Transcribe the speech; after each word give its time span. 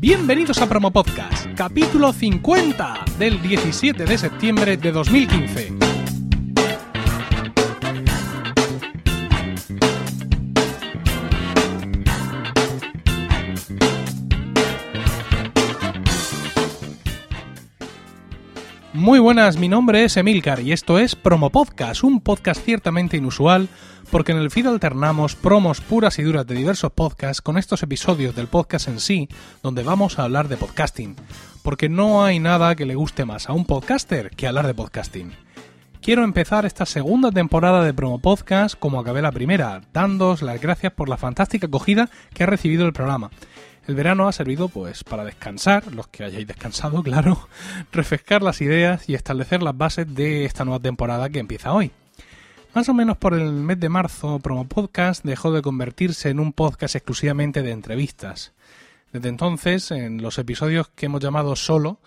Bienvenidos 0.00 0.62
a 0.62 0.68
Promo 0.68 0.92
Podcast, 0.92 1.52
capítulo 1.56 2.12
50 2.12 3.04
del 3.18 3.42
17 3.42 4.04
de 4.04 4.16
septiembre 4.16 4.76
de 4.76 4.92
2015. 4.92 5.97
Muy 19.08 19.20
buenas, 19.20 19.56
mi 19.56 19.70
nombre 19.70 20.04
es 20.04 20.18
Emilcar 20.18 20.60
y 20.60 20.72
esto 20.72 20.98
es 20.98 21.16
Promo 21.16 21.48
Podcast, 21.48 22.04
un 22.04 22.20
podcast 22.20 22.62
ciertamente 22.62 23.16
inusual 23.16 23.70
porque 24.10 24.32
en 24.32 24.38
el 24.38 24.50
feed 24.50 24.66
alternamos 24.66 25.34
promos 25.34 25.80
puras 25.80 26.18
y 26.18 26.22
duras 26.24 26.46
de 26.46 26.54
diversos 26.54 26.92
podcasts 26.92 27.40
con 27.40 27.56
estos 27.56 27.82
episodios 27.82 28.36
del 28.36 28.48
podcast 28.48 28.86
en 28.86 29.00
sí, 29.00 29.30
donde 29.62 29.82
vamos 29.82 30.18
a 30.18 30.24
hablar 30.24 30.48
de 30.48 30.58
podcasting, 30.58 31.16
porque 31.62 31.88
no 31.88 32.22
hay 32.22 32.38
nada 32.38 32.74
que 32.74 32.84
le 32.84 32.96
guste 32.96 33.24
más 33.24 33.48
a 33.48 33.54
un 33.54 33.64
podcaster 33.64 34.28
que 34.28 34.46
hablar 34.46 34.66
de 34.66 34.74
podcasting. 34.74 35.32
Quiero 36.02 36.22
empezar 36.22 36.66
esta 36.66 36.84
segunda 36.84 37.32
temporada 37.32 37.82
de 37.84 37.94
Promo 37.94 38.18
Podcast 38.18 38.78
como 38.78 39.00
acabé 39.00 39.22
la 39.22 39.32
primera, 39.32 39.80
dándos 39.94 40.42
las 40.42 40.60
gracias 40.60 40.92
por 40.92 41.08
la 41.08 41.16
fantástica 41.16 41.66
acogida 41.66 42.10
que 42.34 42.42
ha 42.42 42.46
recibido 42.46 42.84
el 42.84 42.92
programa. 42.92 43.30
El 43.88 43.94
verano 43.94 44.28
ha 44.28 44.32
servido 44.32 44.68
pues 44.68 45.02
para 45.02 45.24
descansar, 45.24 45.94
los 45.94 46.08
que 46.08 46.22
hayáis 46.22 46.46
descansado, 46.46 47.02
claro, 47.02 47.48
refrescar 47.90 48.42
las 48.42 48.60
ideas 48.60 49.08
y 49.08 49.14
establecer 49.14 49.62
las 49.62 49.76
bases 49.76 50.14
de 50.14 50.44
esta 50.44 50.66
nueva 50.66 50.78
temporada 50.78 51.30
que 51.30 51.38
empieza 51.38 51.72
hoy. 51.72 51.90
Más 52.74 52.86
o 52.90 52.94
menos 52.94 53.16
por 53.16 53.32
el 53.32 53.50
mes 53.50 53.80
de 53.80 53.88
marzo, 53.88 54.40
Promo 54.40 54.68
Podcast 54.68 55.24
dejó 55.24 55.52
de 55.52 55.62
convertirse 55.62 56.28
en 56.28 56.38
un 56.38 56.52
podcast 56.52 56.96
exclusivamente 56.96 57.62
de 57.62 57.70
entrevistas. 57.70 58.52
Desde 59.10 59.30
entonces, 59.30 59.90
en 59.90 60.20
los 60.20 60.36
episodios 60.36 60.88
que 60.88 61.06
hemos 61.06 61.22
llamado 61.22 61.56
solo, 61.56 61.98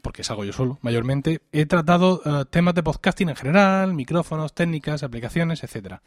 porque 0.00 0.24
salgo 0.24 0.46
yo 0.46 0.54
solo, 0.54 0.78
mayormente, 0.80 1.42
he 1.52 1.66
tratado 1.66 2.22
eh, 2.24 2.46
temas 2.48 2.74
de 2.74 2.82
podcasting 2.82 3.28
en 3.28 3.36
general, 3.36 3.92
micrófonos, 3.92 4.54
técnicas, 4.54 5.02
aplicaciones, 5.02 5.62
etcétera. 5.62 6.00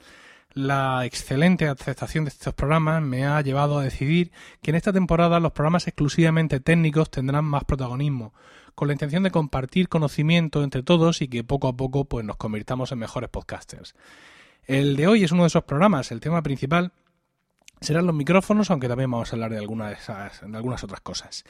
La 0.54 1.06
excelente 1.06 1.70
aceptación 1.70 2.26
de 2.26 2.30
estos 2.30 2.54
programas 2.54 3.02
me 3.02 3.26
ha 3.26 3.40
llevado 3.40 3.80
a 3.80 3.84
decidir 3.84 4.34
que 4.62 4.72
en 4.72 4.76
esta 4.76 4.92
temporada 4.92 5.40
los 5.40 5.54
programas 5.54 5.88
exclusivamente 5.88 6.60
técnicos 6.60 7.10
tendrán 7.10 7.46
más 7.46 7.64
protagonismo, 7.64 8.34
con 8.76 8.90
la 8.90 8.94
intención 8.94 9.24
de 9.24 9.32
compartir 9.32 9.88
conocimiento 9.88 10.62
entre 10.64 10.84
todos 10.84 11.22
y 11.22 11.30
que 11.30 11.46
poco 11.46 11.70
a 11.70 11.78
poco 11.78 12.04
pues, 12.04 12.26
nos 12.26 12.36
convirtamos 12.36 12.92
en 12.92 13.00
mejores 13.00 13.30
podcasters. 13.30 13.96
El 14.66 14.98
de 14.98 15.08
hoy 15.08 15.24
es 15.24 15.32
uno 15.32 15.44
de 15.44 15.48
esos 15.48 15.64
programas, 15.64 16.12
el 16.12 16.20
tema 16.20 16.44
principal 16.44 16.92
serán 17.82 18.06
los 18.06 18.16
micrófonos, 18.16 18.70
aunque 18.70 18.88
también 18.88 19.10
vamos 19.10 19.34
a 19.34 19.36
hablar 19.36 19.52
de, 19.52 19.58
algunas 19.58 19.90
de, 19.90 19.96
esas, 19.96 20.42
de 20.42 20.56
algunas 20.56 20.84
otras 20.84 21.02
cosas. 21.02 21.44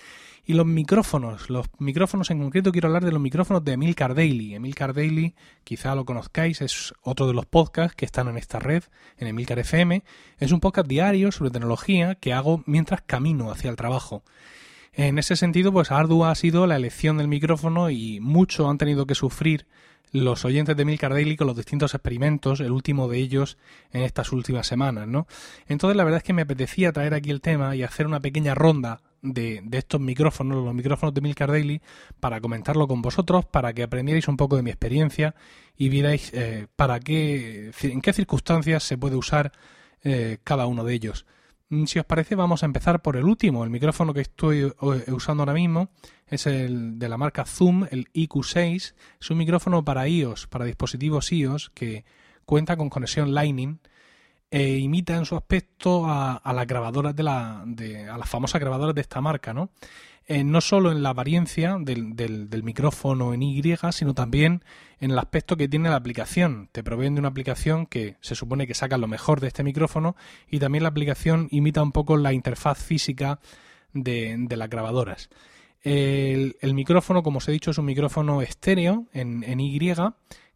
Y 0.46 0.54
los 0.54 0.66
micrófonos, 0.66 1.50
los 1.50 1.68
micrófonos 1.78 2.32
en 2.32 2.40
concreto, 2.40 2.72
quiero 2.72 2.88
hablar 2.88 3.04
de 3.04 3.12
los 3.12 3.22
micrófonos 3.22 3.64
de 3.66 3.74
Emilcar 3.74 4.16
Daily. 4.16 4.56
Emilcar 4.56 4.94
Daily, 4.94 5.36
quizá 5.66 5.94
lo 5.94 6.06
conozcáis, 6.06 6.62
es 6.62 6.94
otro 7.02 7.28
de 7.28 7.34
los 7.34 7.46
podcasts 7.46 7.96
que 7.96 8.06
están 8.06 8.30
en 8.30 8.38
esta 8.38 8.60
red, 8.60 8.84
en 9.18 9.28
Emilcar 9.28 9.60
FM. 9.60 10.04
Es 10.40 10.54
un 10.54 10.62
podcast 10.62 10.88
diario 10.88 11.34
sobre 11.34 11.52
tecnología 11.52 12.16
que 12.16 12.34
hago 12.34 12.64
mientras 12.66 13.02
camino 13.02 13.52
hacia 13.52 13.70
el 13.70 13.76
trabajo. 13.76 14.24
En 14.94 15.18
ese 15.18 15.38
sentido, 15.38 15.72
pues 15.72 15.90
ardua 15.92 16.32
ha 16.32 16.36
sido 16.36 16.68
la 16.68 16.76
elección 16.76 17.18
del 17.18 17.30
micrófono 17.30 17.90
y 17.90 18.20
mucho 18.20 18.70
han 18.70 18.78
tenido 18.78 19.06
que 19.06 19.16
sufrir 19.16 19.66
los 20.12 20.44
oyentes 20.44 20.76
de 20.76 20.84
Milcar 20.84 21.14
Daily 21.14 21.38
con 21.38 21.48
los 21.48 21.56
distintos 21.56 21.94
experimentos, 21.94 22.60
el 22.60 22.72
último 22.72 23.08
de 23.08 23.20
ellos 23.20 23.58
en 23.94 24.02
estas 24.02 24.34
últimas 24.34 24.68
semanas, 24.68 25.08
¿no? 25.08 25.28
Entonces 25.68 25.96
la 25.96 26.04
verdad 26.04 26.18
es 26.18 26.24
que 26.24 26.34
me 26.34 26.42
apetecía 26.42 26.92
traer 26.92 27.14
aquí 27.14 27.30
el 27.32 27.40
tema 27.40 27.74
y 27.76 27.84
hacer 27.84 28.06
una 28.06 28.20
pequeña 28.20 28.54
ronda 28.54 29.02
de, 29.22 29.62
de 29.64 29.78
estos 29.78 30.02
micrófonos, 30.02 30.66
los 30.66 30.74
micrófonos 30.74 31.14
de 31.14 31.22
Milcar 31.22 31.50
Daily, 31.50 31.82
para 32.20 32.42
comentarlo 32.42 32.88
con 32.90 33.02
vosotros, 33.02 33.46
para 33.46 33.72
que 33.72 33.84
aprendierais 33.84 34.28
un 34.28 34.36
poco 34.36 34.58
de 34.58 34.64
mi 34.64 34.72
experiencia 34.72 35.36
y 35.78 35.88
vierais 35.88 36.32
eh, 36.34 36.68
para 36.76 37.00
qué, 37.00 37.72
en 37.82 38.02
qué 38.02 38.12
circunstancias 38.12 38.84
se 38.84 38.98
puede 38.98 39.16
usar 39.16 39.54
eh, 40.04 40.40
cada 40.44 40.66
uno 40.66 40.84
de 40.84 40.94
ellos. 40.94 41.26
Mm, 41.72 41.86
si 41.86 42.00
os 42.00 42.06
parece, 42.06 42.36
vamos 42.36 42.64
a 42.64 42.66
empezar 42.66 43.02
por 43.02 43.16
el 43.16 43.24
último. 43.24 43.64
El 43.64 43.70
micrófono 43.70 44.14
que 44.14 44.20
estoy 44.20 44.72
usando 45.08 45.44
ahora 45.44 45.54
mismo 45.54 45.90
es 46.28 46.46
el 46.46 47.00
de 47.00 47.08
la 47.08 47.18
marca 47.18 47.46
Zoom, 47.46 47.86
el 47.90 48.12
IQ6. 48.14 48.94
Es 49.22 49.30
un 49.32 49.38
micrófono 49.38 49.84
para 49.84 50.08
iOS, 50.08 50.48
para 50.48 50.66
dispositivos 50.66 51.32
iOS, 51.32 51.72
que 51.74 52.04
cuenta 52.46 52.76
con 52.76 52.90
conexión 52.90 53.34
Lightning 53.34 53.80
e 54.50 54.80
imita 54.80 55.16
en 55.16 55.24
su 55.24 55.38
aspecto 55.38 56.08
a, 56.08 56.36
a 56.36 56.52
las 56.52 56.68
grabadoras 56.68 57.16
de 57.16 57.24
la, 57.24 57.64
de, 57.66 58.10
a 58.10 58.18
las 58.18 58.30
famosas 58.30 58.60
grabadoras 58.60 58.94
de 58.94 59.00
esta 59.00 59.22
marca, 59.22 59.54
¿no? 59.54 59.70
Eh, 60.28 60.44
no 60.44 60.62
solo 60.62 60.92
en 60.92 61.04
la 61.04 61.10
apariencia 61.10 61.78
del, 61.80 62.16
del, 62.16 62.64
micrófono 62.64 63.34
en 63.34 63.42
Y, 63.42 63.62
sino 63.92 64.14
también 64.14 64.64
en 65.00 65.12
el 65.12 65.20
aspecto 65.20 65.58
que 65.58 65.68
tiene 65.68 65.90
la 65.90 65.96
aplicación. 65.96 66.70
Te 66.72 66.84
proveen 66.84 67.16
de 67.16 67.20
una 67.20 67.30
aplicación 67.30 67.86
que 67.86 68.16
se 68.22 68.36
supone 68.36 68.68
que 68.68 68.74
saca 68.74 68.98
lo 68.98 69.08
mejor 69.08 69.42
de 69.42 69.48
este 69.48 69.64
micrófono 69.64 70.16
y 70.50 70.60
también 70.60 70.84
la 70.84 70.90
aplicación 70.90 71.48
imita 71.52 71.82
un 71.82 71.92
poco 71.92 72.18
la 72.18 72.34
interfaz 72.34 72.84
física 72.84 73.40
de, 73.94 74.36
de 74.38 74.58
las 74.58 74.70
grabadoras. 74.70 75.30
El, 75.84 76.56
el, 76.62 76.76
micrófono, 76.76 77.24
como 77.24 77.40
os 77.40 77.48
he 77.50 77.52
dicho, 77.52 77.72
es 77.72 77.78
un 77.80 77.86
micrófono 77.86 78.44
estéreo 78.44 79.08
en, 79.14 79.44
en 79.44 79.60
Y 79.60 79.80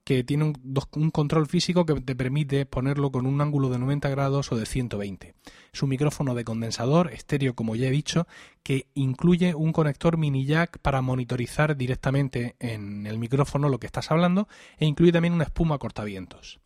que 0.05 0.23
tiene 0.23 0.43
un, 0.45 1.11
control 1.11 1.47
físico 1.47 1.85
que 1.85 1.99
te 1.99 2.15
permite 2.15 2.67
ponerlo 2.67 3.11
con 3.11 3.25
un 3.25 3.41
ángulo 3.41 3.69
de 3.69 3.79
90 3.79 4.07
grados 4.09 4.51
o 4.51 4.55
de 4.55 4.67
120. 4.67 5.33
Es 5.73 5.81
un 5.81 5.89
micrófono 5.89 6.35
de 6.35 6.45
condensador 6.45 7.11
estéreo, 7.11 7.55
como 7.55 7.75
ya 7.75 7.87
he 7.87 7.91
dicho, 7.91 8.27
que 8.61 8.87
incluye 8.93 9.55
un 9.55 9.73
conector 9.73 10.17
mini 10.17 10.45
jack 10.45 10.77
para 10.77 11.01
monitorizar 11.01 11.75
directamente 11.75 12.55
en 12.59 13.07
el 13.07 13.17
micrófono 13.17 13.67
lo 13.67 13.79
que 13.79 13.87
estás 13.87 14.11
hablando 14.11 14.47
e 14.77 14.85
incluye 14.85 15.11
también 15.11 15.33
una 15.33 15.45
espuma 15.45 15.79
cortavientos. 15.79 16.59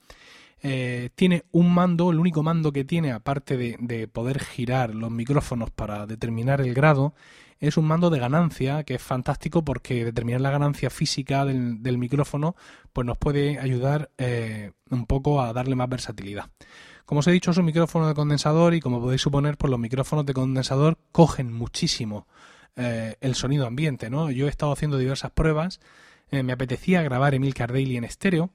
Eh, 0.61 1.09
tiene 1.15 1.45
un 1.51 1.73
mando, 1.73 2.11
el 2.11 2.19
único 2.19 2.43
mando 2.43 2.71
que 2.71 2.83
tiene, 2.83 3.11
aparte 3.11 3.55
de, 3.55 3.77
de 3.79 4.07
poder 4.07 4.39
girar 4.39 4.93
los 4.93 5.11
micrófonos 5.11 5.71
para 5.71 6.05
determinar 6.05 6.61
el 6.61 6.73
grado, 6.73 7.13
es 7.59 7.77
un 7.77 7.85
mando 7.85 8.09
de 8.09 8.19
ganancia 8.19 8.83
que 8.83 8.95
es 8.95 9.01
fantástico 9.01 9.63
porque 9.63 10.05
determinar 10.05 10.41
la 10.41 10.51
ganancia 10.51 10.89
física 10.89 11.45
del, 11.45 11.97
micrófono 11.97 12.55
pues 12.93 13.05
nos 13.05 13.17
puede 13.17 13.59
ayudar 13.59 14.11
eh, 14.17 14.71
un 14.89 15.05
poco 15.05 15.41
a 15.41 15.51
darle 15.51 15.75
más 15.75 15.89
versatilidad. 15.89 16.49
Como 17.05 17.19
os 17.19 17.27
he 17.27 17.31
dicho, 17.31 17.51
es 17.51 17.57
un 17.57 17.65
micrófono 17.65 18.07
de 18.07 18.13
condensador 18.13 18.73
y 18.75 18.79
como 18.79 19.01
podéis 19.01 19.21
suponer, 19.21 19.57
pues 19.57 19.71
los 19.71 19.79
micrófonos 19.79 20.25
de 20.25 20.33
condensador 20.33 20.97
cogen 21.11 21.51
muchísimo 21.51 22.27
eh, 22.75 23.15
el 23.19 23.35
sonido 23.35 23.65
ambiente, 23.67 24.09
¿no? 24.09 24.31
Yo 24.31 24.45
he 24.45 24.49
estado 24.49 24.71
haciendo 24.71 24.97
diversas 24.97 25.31
pruebas, 25.31 25.79
me 26.31 26.53
apetecía 26.53 27.01
grabar 27.01 27.33
Emilcar 27.33 27.73
Daily 27.73 27.97
en 27.97 28.03
estéreo 28.03 28.51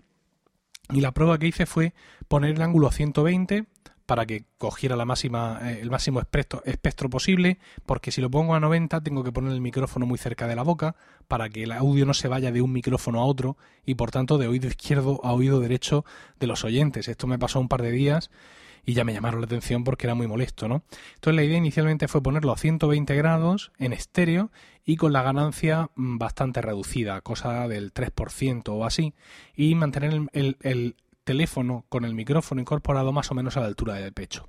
y 0.92 1.00
la 1.00 1.12
prueba 1.12 1.38
que 1.38 1.46
hice 1.46 1.66
fue 1.66 1.94
poner 2.28 2.56
el 2.56 2.62
ángulo 2.62 2.88
a 2.88 2.92
120 2.92 3.66
para 4.06 4.26
que 4.26 4.44
cogiera 4.58 4.96
la 4.96 5.04
máxima, 5.04 5.60
eh, 5.62 5.78
el 5.80 5.90
máximo 5.90 6.20
espectro, 6.20 6.62
espectro, 6.66 7.08
posible, 7.08 7.58
porque 7.86 8.10
si 8.10 8.20
lo 8.20 8.30
pongo 8.30 8.54
a 8.54 8.60
90 8.60 9.00
tengo 9.02 9.24
que 9.24 9.32
poner 9.32 9.52
el 9.52 9.60
micrófono 9.60 10.04
muy 10.04 10.18
cerca 10.18 10.46
de 10.46 10.56
la 10.56 10.62
boca 10.62 10.94
para 11.26 11.48
que 11.48 11.62
el 11.62 11.72
audio 11.72 12.04
no 12.04 12.12
se 12.12 12.28
vaya 12.28 12.52
de 12.52 12.60
un 12.60 12.72
micrófono 12.72 13.20
a 13.20 13.24
otro 13.24 13.56
y 13.86 13.94
por 13.94 14.10
tanto 14.10 14.36
de 14.36 14.46
oído 14.46 14.68
izquierdo 14.68 15.20
a 15.24 15.32
oído 15.32 15.60
derecho 15.60 16.04
de 16.38 16.46
los 16.46 16.64
oyentes. 16.64 17.08
Esto 17.08 17.26
me 17.26 17.38
pasó 17.38 17.60
un 17.60 17.68
par 17.68 17.80
de 17.80 17.92
días 17.92 18.30
y 18.86 18.94
ya 18.94 19.04
me 19.04 19.12
llamaron 19.12 19.40
la 19.40 19.46
atención 19.46 19.84
porque 19.84 20.06
era 20.06 20.14
muy 20.14 20.26
molesto, 20.26 20.68
¿no? 20.68 20.82
Entonces 21.14 21.36
la 21.36 21.44
idea 21.44 21.58
inicialmente 21.58 22.08
fue 22.08 22.22
ponerlo 22.22 22.52
a 22.52 22.58
120 22.58 23.14
grados 23.14 23.72
en 23.78 23.92
estéreo 23.92 24.50
y 24.84 24.96
con 24.96 25.12
la 25.12 25.22
ganancia 25.22 25.90
mm, 25.94 26.18
bastante 26.18 26.60
reducida, 26.60 27.20
cosa 27.20 27.66
del 27.68 27.92
3% 27.92 28.68
o 28.68 28.84
así, 28.84 29.14
y 29.56 29.74
mantener 29.74 30.12
el, 30.12 30.28
el, 30.32 30.56
el 30.60 30.96
teléfono 31.24 31.84
con 31.88 32.04
el 32.04 32.14
micrófono 32.14 32.60
incorporado 32.60 33.12
más 33.12 33.30
o 33.30 33.34
menos 33.34 33.56
a 33.56 33.60
la 33.60 33.66
altura 33.66 33.94
del 33.94 34.12
pecho. 34.12 34.48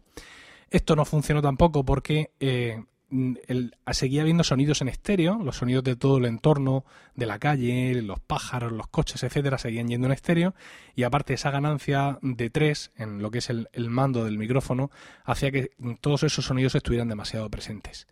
Esto 0.69 0.95
no 0.95 1.05
funcionó 1.05 1.41
tampoco 1.41 1.85
porque 1.85 2.31
eh, 2.39 2.83
el, 3.11 3.75
seguía 3.91 4.21
habiendo 4.21 4.43
sonidos 4.43 4.81
en 4.81 4.87
estéreo, 4.87 5.37
los 5.43 5.57
sonidos 5.57 5.83
de 5.83 5.95
todo 5.95 6.17
el 6.17 6.25
entorno, 6.25 6.85
de 7.15 7.25
la 7.25 7.39
calle, 7.39 8.01
los 8.01 8.19
pájaros, 8.19 8.71
los 8.71 8.87
coches, 8.87 9.23
etcétera, 9.23 9.57
seguían 9.57 9.87
yendo 9.87 10.07
en 10.07 10.13
estéreo 10.13 10.55
y 10.95 11.03
aparte 11.03 11.33
esa 11.33 11.51
ganancia 11.51 12.19
de 12.21 12.49
3 12.49 12.91
en 12.97 13.21
lo 13.21 13.31
que 13.31 13.39
es 13.39 13.49
el, 13.49 13.67
mando 13.89 14.25
del 14.25 14.37
micrófono 14.37 14.91
hacía 15.23 15.51
que 15.51 15.71
todos 16.01 16.23
esos 16.23 16.45
sonidos 16.45 16.75
estuvieran 16.75 17.07
demasiado 17.07 17.49
presentes. 17.49 18.07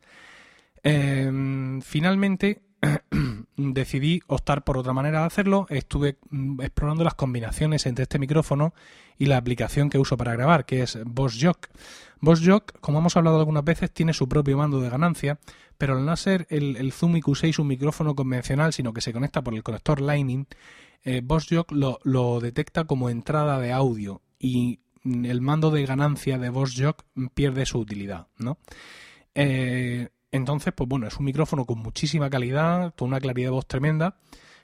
Eh, 0.84 1.80
finalmente 1.82 2.62
decidí 3.58 4.22
optar 4.28 4.64
por 4.64 4.78
otra 4.78 4.94
manera 4.94 5.22
de 5.22 5.26
hacerlo. 5.26 5.66
Estuve 5.70 6.18
mm, 6.30 6.62
explorando 6.62 7.04
las 7.04 7.16
combinaciones 7.16 7.86
entre 7.86 8.04
este 8.04 8.20
micrófono 8.20 8.74
y 9.18 9.26
la 9.26 9.38
aplicación 9.38 9.90
que 9.90 10.00
uso 10.00 10.18
para 10.18 10.34
grabar, 10.34 10.66
que 10.66 10.82
es 10.82 10.98
Boss 11.06 11.38
Jock. 11.42 11.68
Boss 12.20 12.42
Jock, 12.46 12.80
como 12.80 13.00
hemos 13.00 13.18
hablado 13.18 13.40
algunas 13.40 13.64
veces, 13.64 13.92
tiene 13.92 14.14
su 14.14 14.30
propio 14.30 14.58
mando 14.58 14.80
de 14.80 14.90
ganancia, 14.90 15.40
pero 15.78 15.98
al 15.98 16.06
no 16.06 16.16
ser 16.16 16.48
el, 16.50 16.78
el 16.78 16.92
Zoom 16.94 17.16
IQ6 17.16 17.60
un 17.60 17.68
micrófono 17.68 18.16
convencional, 18.16 18.74
sino 18.74 18.94
que 18.94 19.02
se 19.02 19.12
conecta 19.12 19.44
por 19.44 19.54
el 19.54 19.64
conector 19.64 20.00
Lightning, 20.02 20.48
eh, 21.04 21.22
Boss 21.24 21.48
Jock 21.50 21.72
lo, 21.72 22.40
detecta 22.40 22.86
como 22.86 23.10
entrada 23.10 23.60
de 23.60 23.74
audio 23.74 24.22
y 24.40 24.80
el 25.04 25.42
mando 25.42 25.70
de 25.70 25.86
ganancia 25.86 26.38
de 26.38 26.50
Boss 26.50 26.76
Jock 26.78 27.04
pierde 27.34 27.66
su 27.66 27.80
utilidad, 27.80 28.28
¿no? 28.38 28.58
Eh, 29.36 30.10
Entonces, 30.34 30.74
pues 30.76 30.90
bueno, 30.90 31.06
es 31.06 31.16
un 31.18 31.26
micrófono 31.26 31.66
con 31.66 31.78
muchísima 31.78 32.28
calidad, 32.28 32.96
con 32.96 33.10
una 33.10 33.20
claridad 33.20 33.50
de 33.50 33.52
voz 33.52 33.68
tremenda, 33.68 34.18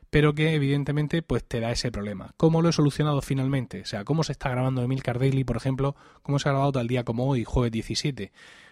pero 0.10 0.34
que 0.34 0.56
evidentemente 0.56 1.22
pues 1.22 1.44
te 1.44 1.60
da 1.60 1.72
ese 1.72 1.92
problema. 1.92 2.34
¿Cómo 2.38 2.64
lo 2.64 2.70
he 2.70 2.74
solucionado 2.74 3.22
finalmente? 3.22 3.82
O 3.82 3.86
sea, 3.86 4.04
¿cómo 4.04 4.24
se 4.24 4.32
está 4.32 4.50
grabando 4.50 4.82
Emilcar 4.82 5.20
Daily, 5.20 5.44
por 5.44 5.58
ejemplo? 5.58 5.96
¿Cómo 6.24 6.40
se 6.40 6.50
ha 6.50 6.54
grabado 6.54 6.72
tal 6.72 6.88
día 6.88 7.04
como 7.04 7.28
hoy, 7.28 7.44
jueves 7.44 7.72
17? 7.72 8.32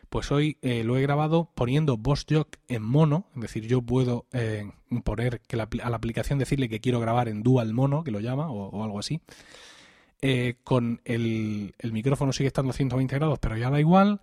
Pues 0.10 0.32
hoy 0.32 0.58
eh, 0.64 0.84
lo 0.84 0.98
he 0.98 1.04
grabado 1.04 1.52
poniendo 1.54 1.98
Boss 1.98 2.26
Jock 2.28 2.56
en 2.68 2.82
mono, 2.82 3.28
es 3.36 3.42
decir, 3.44 3.68
yo 3.68 3.84
puedo 3.84 4.26
eh, 4.34 4.72
poner 5.04 5.42
que 5.42 5.56
a 5.56 5.90
la 5.90 5.96
aplicación 5.98 6.40
decirle 6.40 6.68
que 6.68 6.80
quiero 6.80 7.00
grabar 7.00 7.30
en 7.30 7.44
dual 7.44 7.76
mono, 7.76 8.04
que 8.04 8.10
lo 8.10 8.22
llama, 8.22 8.50
o, 8.50 8.84
algo 8.84 8.98
así. 8.98 9.22
Eh, 10.24 10.56
con 10.64 11.00
el, 11.06 11.76
el, 11.78 11.92
micrófono 11.92 12.34
sigue 12.34 12.48
estando 12.48 12.72
a 12.72 12.74
120 12.74 13.16
grados, 13.16 13.38
pero 13.38 13.56
ya 13.56 13.70
da 13.70 13.80
igual. 13.80 14.20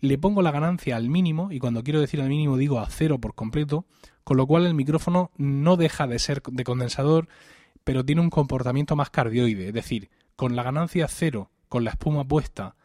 Le 0.00 0.18
pongo 0.18 0.42
la 0.42 0.50
ganancia 0.50 0.96
al 0.96 1.08
mínimo, 1.08 1.52
y 1.52 1.58
cuando 1.58 1.82
quiero 1.82 2.00
decir 2.00 2.20
al 2.20 2.28
mínimo 2.28 2.56
digo 2.56 2.78
a 2.78 2.88
cero 2.88 3.18
por 3.18 3.34
completo, 3.34 3.86
con 4.24 4.36
lo 4.36 4.46
cual 4.46 4.66
el 4.66 4.74
micrófono 4.74 5.30
no 5.36 5.76
deja 5.76 6.06
de 6.06 6.18
ser 6.18 6.42
de 6.42 6.64
condensador, 6.64 7.28
pero 7.84 8.04
tiene 8.04 8.20
un 8.20 8.30
comportamiento 8.30 8.96
más 8.96 9.10
cardioide, 9.10 9.68
es 9.68 9.74
decir, 9.74 10.10
con 10.36 10.56
la 10.56 10.62
ganancia 10.62 11.08
cero, 11.08 11.50
con 11.68 11.84
la 11.84 11.90
espuma 11.90 12.26
puesta, 12.26 12.76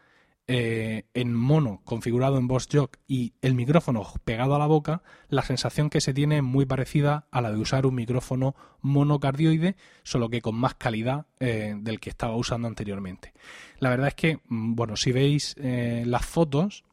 eh, 0.48 1.06
en 1.16 1.34
mono 1.34 1.82
configurado 1.86 2.38
en 2.38 2.48
Boss 2.48 2.68
Jock 2.72 2.98
y 3.08 3.34
el 3.42 3.56
micrófono 3.56 4.06
pegado 4.26 4.54
a 4.54 4.60
la 4.60 4.68
boca, 4.68 5.02
la 5.28 5.42
sensación 5.42 5.90
que 5.90 6.02
se 6.02 6.14
tiene 6.14 6.38
es 6.38 6.44
muy 6.44 6.68
parecida 6.68 7.26
a 7.32 7.42
la 7.42 7.52
de 7.52 7.58
usar 7.58 7.88
un 7.88 7.96
micrófono 7.96 8.56
monocardioide, 8.82 9.76
solo 10.04 10.30
que 10.30 10.42
con 10.42 10.54
más 10.54 10.76
calidad 10.76 11.26
eh, 11.40 11.74
del 11.80 12.00
que 12.00 12.12
estaba 12.12 12.36
usando 12.36 12.68
anteriormente. 12.68 13.34
La 13.80 13.90
verdad 13.90 14.10
es 14.10 14.14
que, 14.14 14.40
mm, 14.48 14.76
bueno, 14.76 14.98
si 14.98 15.12
veis 15.12 15.56
eh, 15.58 16.04
las 16.06 16.28
fotos, 16.28 16.84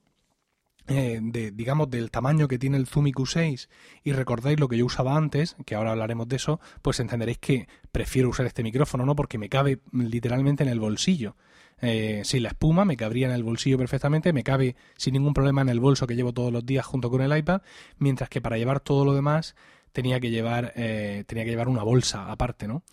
de, 0.87 1.53
digamos, 1.55 1.91
del 1.91 2.11
tamaño 2.11 2.49
que 2.49 2.59
tiene 2.59 2.77
el 2.77 2.87
Zoom 2.87 3.07
IQ6 3.07 3.69
y 4.05 4.13
recordáis 4.13 4.59
lo 4.59 4.69
que 4.69 4.77
yo 4.77 4.87
usaba 4.87 5.17
antes, 5.17 5.57
que 5.65 5.75
ahora 5.75 5.93
hablaremos 5.93 6.29
de 6.29 6.37
eso, 6.37 6.61
pues 6.83 7.01
entenderéis 7.01 7.39
que 7.39 7.69
prefiero 7.93 8.29
usar 8.29 8.47
este 8.47 8.63
micrófono, 8.63 9.07
¿no? 9.07 9.15
Porque 9.15 9.39
me 9.39 9.49
cabe 9.49 9.81
literalmente 9.93 10.63
en 10.63 10.69
el 10.69 10.81
bolsillo. 10.81 11.37
Eh, 11.81 12.23
la 12.35 12.49
espuma 12.49 12.85
me 12.85 12.97
cabría 12.97 13.27
en 13.27 13.33
el 13.33 13.43
bolsillo 13.43 13.77
perfectamente, 13.77 14.33
me 14.33 14.45
cabe 14.45 14.77
sin 14.97 15.15
ningún 15.15 15.35
problema 15.35 15.63
en 15.63 15.69
el 15.69 15.81
bolso 15.81 16.07
que 16.07 16.15
llevo 16.15 16.33
todos 16.33 16.53
los 16.53 16.65
días 16.65 16.87
junto 16.87 17.11
con 17.11 17.23
el 17.23 17.37
iPad, 17.37 17.63
mientras 17.99 18.29
que 18.31 18.41
para 18.41 18.57
llevar 18.57 18.79
todo 18.79 19.05
lo 19.05 19.15
demás 19.15 19.57
tenía 19.91 20.21
que 20.21 20.31
llevar, 20.31 20.73
eh, 20.77 21.25
tenía 21.27 21.45
que 21.45 21.51
llevar 21.51 21.69
una 21.69 21.83
bolsa 21.83 22.31
aparte, 22.31 22.69
¿no? 22.69 22.85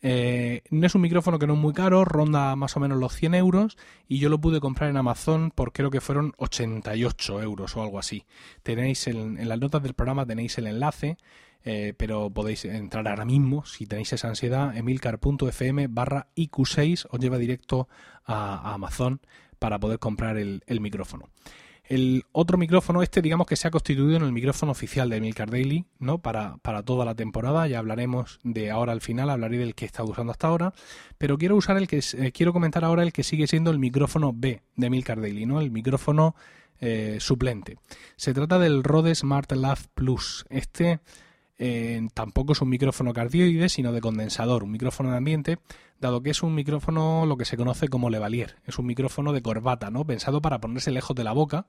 Eh, 0.00 0.62
no 0.70 0.86
es 0.86 0.94
un 0.94 1.00
micrófono 1.00 1.38
que 1.38 1.46
no 1.46 1.54
es 1.54 1.58
muy 1.58 1.72
caro, 1.72 2.04
ronda 2.04 2.54
más 2.54 2.76
o 2.76 2.80
menos 2.80 2.98
los 2.98 3.14
100 3.14 3.34
euros 3.34 3.76
y 4.06 4.18
yo 4.18 4.28
lo 4.28 4.40
pude 4.40 4.60
comprar 4.60 4.90
en 4.90 4.96
Amazon 4.96 5.50
por 5.52 5.72
creo 5.72 5.90
que 5.90 6.00
fueron 6.00 6.34
88 6.36 7.42
euros 7.42 7.76
o 7.76 7.82
algo 7.82 7.98
así. 7.98 8.24
Tenéis 8.62 9.06
en 9.08 9.48
las 9.48 9.58
notas 9.58 9.82
del 9.82 9.94
programa 9.94 10.24
tenéis 10.24 10.56
el 10.58 10.68
enlace 10.68 11.18
eh, 11.64 11.92
pero 11.96 12.30
podéis 12.30 12.64
entrar 12.64 13.08
ahora 13.08 13.24
mismo, 13.24 13.64
si 13.64 13.86
tenéis 13.86 14.12
esa 14.12 14.28
ansiedad, 14.28 14.76
emilcar.fm 14.76 15.88
barra 15.88 16.28
IQ6 16.36 17.08
os 17.10 17.20
lleva 17.20 17.36
directo 17.36 17.88
a, 18.24 18.72
Amazon 18.74 19.20
para 19.58 19.78
poder 19.78 19.98
comprar 19.98 20.36
el, 20.38 20.62
micrófono. 20.80 21.28
El 21.88 22.24
otro 22.32 22.58
micrófono, 22.58 23.02
este 23.02 23.22
digamos 23.22 23.46
que 23.46 23.56
se 23.56 23.66
ha 23.66 23.70
constituido 23.70 24.14
en 24.14 24.22
el 24.22 24.32
micrófono 24.32 24.72
oficial 24.72 25.08
de 25.08 25.16
Emilcar 25.16 25.50
Daily, 25.50 25.86
¿no? 25.98 26.18
Para, 26.18 26.58
para 26.58 26.82
toda 26.82 27.06
la 27.06 27.14
temporada. 27.14 27.66
Ya 27.66 27.78
hablaremos 27.78 28.40
de 28.42 28.70
ahora 28.70 28.92
al 28.92 29.00
final, 29.00 29.30
hablaré 29.30 29.56
del 29.56 29.74
que 29.74 29.86
he 29.86 29.86
estado 29.86 30.10
usando 30.10 30.30
hasta 30.30 30.48
ahora. 30.48 30.74
Pero 31.16 31.38
quiero 31.38 31.56
usar 31.56 31.78
el 31.78 31.88
que 31.88 32.02
eh, 32.18 32.30
quiero 32.32 32.52
comentar 32.52 32.84
ahora 32.84 33.02
el 33.02 33.12
que 33.14 33.22
sigue 33.22 33.46
siendo 33.46 33.70
el 33.70 33.78
micrófono 33.78 34.34
B 34.34 34.60
de 34.76 34.86
Emilcar 34.86 35.18
Daily, 35.18 35.46
¿no? 35.46 35.62
El 35.62 35.70
micrófono 35.70 36.36
eh, 36.78 37.16
suplente. 37.20 37.78
Se 38.16 38.34
trata 38.34 38.58
del 38.58 38.84
Rode 38.84 39.14
Smart 39.14 39.50
Lav 39.52 39.78
Plus. 39.94 40.44
Este 40.50 41.00
tampoco 42.14 42.52
es 42.52 42.60
un 42.60 42.68
micrófono 42.68 43.12
cardioide, 43.12 43.68
sino 43.68 43.92
de 43.92 44.00
condensador, 44.00 44.62
un 44.62 44.70
micrófono 44.70 45.10
de 45.10 45.16
ambiente, 45.16 45.58
dado 46.00 46.22
que 46.22 46.30
es 46.30 46.42
un 46.42 46.54
micrófono 46.54 47.26
lo 47.26 47.36
que 47.36 47.44
se 47.44 47.56
conoce 47.56 47.88
como 47.88 48.10
levalier, 48.10 48.56
es 48.66 48.78
un 48.78 48.86
micrófono 48.86 49.32
de 49.32 49.42
corbata, 49.42 49.90
¿no? 49.90 50.04
Pensado 50.04 50.40
para 50.40 50.60
ponerse 50.60 50.90
lejos 50.90 51.16
de 51.16 51.24
la 51.24 51.32
boca 51.32 51.66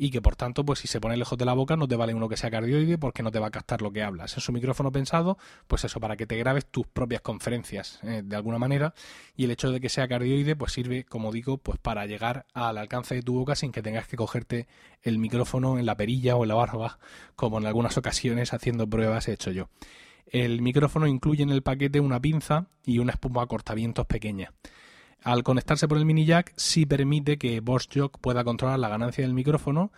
y 0.00 0.10
que 0.10 0.22
por 0.22 0.36
tanto, 0.36 0.64
pues 0.64 0.78
si 0.78 0.86
se 0.86 1.00
pone 1.00 1.16
lejos 1.16 1.36
de 1.36 1.44
la 1.44 1.52
boca 1.52 1.76
no 1.76 1.88
te 1.88 1.96
vale 1.96 2.14
uno 2.14 2.28
que 2.28 2.36
sea 2.36 2.50
cardioide 2.50 2.96
porque 2.96 3.24
no 3.24 3.32
te 3.32 3.40
va 3.40 3.48
a 3.48 3.50
captar 3.50 3.82
lo 3.82 3.92
que 3.92 4.04
hablas. 4.04 4.36
Es 4.36 4.48
un 4.48 4.54
micrófono 4.54 4.92
pensado, 4.92 5.36
pues 5.66 5.84
eso, 5.84 5.98
para 5.98 6.16
que 6.16 6.26
te 6.26 6.36
grabes 6.36 6.66
tus 6.66 6.86
propias 6.86 7.20
conferencias 7.20 7.98
eh, 8.04 8.22
de 8.24 8.36
alguna 8.36 8.58
manera 8.58 8.94
y 9.36 9.44
el 9.44 9.50
hecho 9.50 9.72
de 9.72 9.80
que 9.80 9.88
sea 9.88 10.06
cardioide 10.06 10.54
pues 10.54 10.72
sirve, 10.72 11.04
como 11.04 11.32
digo, 11.32 11.58
pues 11.58 11.78
para 11.80 12.06
llegar 12.06 12.46
al 12.54 12.78
alcance 12.78 13.16
de 13.16 13.22
tu 13.22 13.34
boca 13.34 13.56
sin 13.56 13.72
que 13.72 13.82
tengas 13.82 14.06
que 14.06 14.16
cogerte 14.16 14.68
el 15.02 15.18
micrófono 15.18 15.78
en 15.78 15.86
la 15.86 15.96
perilla 15.96 16.36
o 16.36 16.44
en 16.44 16.48
la 16.48 16.54
barba, 16.54 17.00
como 17.34 17.58
en 17.58 17.66
algunas 17.66 17.98
ocasiones 17.98 18.52
haciendo 18.52 18.88
pruebas 18.88 19.26
he 19.26 19.32
hecho 19.32 19.50
yo. 19.50 19.68
El 20.26 20.62
micrófono 20.62 21.06
incluye 21.08 21.42
en 21.42 21.50
el 21.50 21.62
paquete 21.62 21.98
una 21.98 22.20
pinza 22.20 22.66
y 22.84 23.00
una 23.00 23.12
espuma 23.12 23.46
cortavientos 23.46 24.06
pequeña. 24.06 24.52
Al 25.22 25.42
conectarse 25.42 25.88
por 25.88 25.98
el 25.98 26.04
mini 26.04 26.24
jack, 26.24 26.52
sí 26.56 26.86
permite 26.86 27.38
que 27.38 27.60
Boss 27.60 27.88
Jock 27.92 28.18
pueda 28.20 28.44
controlar 28.44 28.78
la 28.78 28.88
ganancia 28.88 29.24
del 29.24 29.34
micrófono 29.34 29.92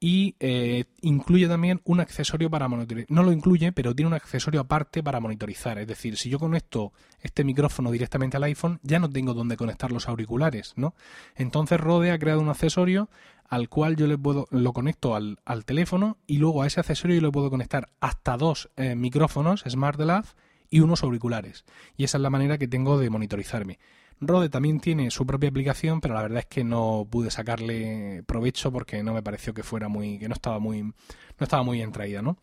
y 0.00 0.36
eh, 0.38 0.84
incluye 1.00 1.48
también 1.48 1.80
un 1.84 2.00
accesorio 2.00 2.50
para 2.50 2.68
monitorizar. 2.68 3.10
No 3.10 3.22
lo 3.22 3.32
incluye, 3.32 3.72
pero 3.72 3.94
tiene 3.94 4.08
un 4.08 4.14
accesorio 4.14 4.60
aparte 4.60 5.02
para 5.02 5.18
monitorizar. 5.18 5.78
Es 5.78 5.88
decir, 5.88 6.16
si 6.16 6.30
yo 6.30 6.38
conecto 6.38 6.92
este 7.20 7.42
micrófono 7.42 7.90
directamente 7.90 8.36
al 8.36 8.44
iPhone, 8.44 8.78
ya 8.82 9.00
no 9.00 9.10
tengo 9.10 9.34
dónde 9.34 9.56
conectar 9.56 9.90
los 9.90 10.08
auriculares, 10.08 10.74
¿no? 10.76 10.94
Entonces 11.34 11.80
Rode 11.80 12.12
ha 12.12 12.18
creado 12.18 12.40
un 12.40 12.48
accesorio 12.48 13.08
al 13.48 13.68
cual 13.68 13.96
yo 13.96 14.06
le 14.06 14.18
puedo, 14.18 14.46
lo 14.50 14.72
conecto 14.72 15.16
al, 15.16 15.38
teléfono 15.64 16.18
y 16.26 16.36
luego 16.36 16.62
a 16.62 16.66
ese 16.66 16.80
accesorio 16.80 17.16
yo 17.16 17.22
le 17.22 17.32
puedo 17.32 17.50
conectar 17.50 17.88
hasta 17.98 18.36
dos 18.36 18.70
eh, 18.76 18.94
micrófonos 18.94 19.64
Smart 19.66 19.98
Lab 19.98 20.26
y 20.70 20.80
unos 20.80 21.02
auriculares. 21.02 21.64
Y 21.96 22.04
esa 22.04 22.18
es 22.18 22.22
la 22.22 22.30
manera 22.30 22.58
que 22.58 22.68
tengo 22.68 22.98
de 22.98 23.10
monitorizarme. 23.10 23.78
Rode 24.20 24.48
también 24.48 24.80
tiene 24.80 25.10
su 25.10 25.26
propia 25.26 25.48
aplicación, 25.48 26.00
pero 26.00 26.14
la 26.14 26.22
verdad 26.22 26.40
es 26.40 26.46
que 26.46 26.64
no 26.64 27.06
pude 27.08 27.30
sacarle 27.30 28.22
provecho 28.26 28.72
porque 28.72 29.02
no 29.02 29.14
me 29.14 29.22
pareció 29.22 29.54
que 29.54 29.62
fuera 29.62 29.88
muy, 29.88 30.18
que 30.18 30.28
no 30.28 30.34
estaba 30.34 30.58
muy, 30.58 30.82
no 30.82 30.94
estaba 31.38 31.62
muy 31.62 31.78
bien 31.78 31.92
traída, 31.92 32.22
¿no? 32.22 32.38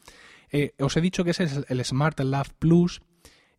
Eh, 0.52 0.74
os 0.80 0.96
he 0.96 1.02
dicho 1.02 1.24
que 1.24 1.32
ese 1.32 1.46
es 1.46 1.66
el 1.68 1.84
Smart 1.84 2.20
Lab 2.22 2.48
Plus 2.60 3.02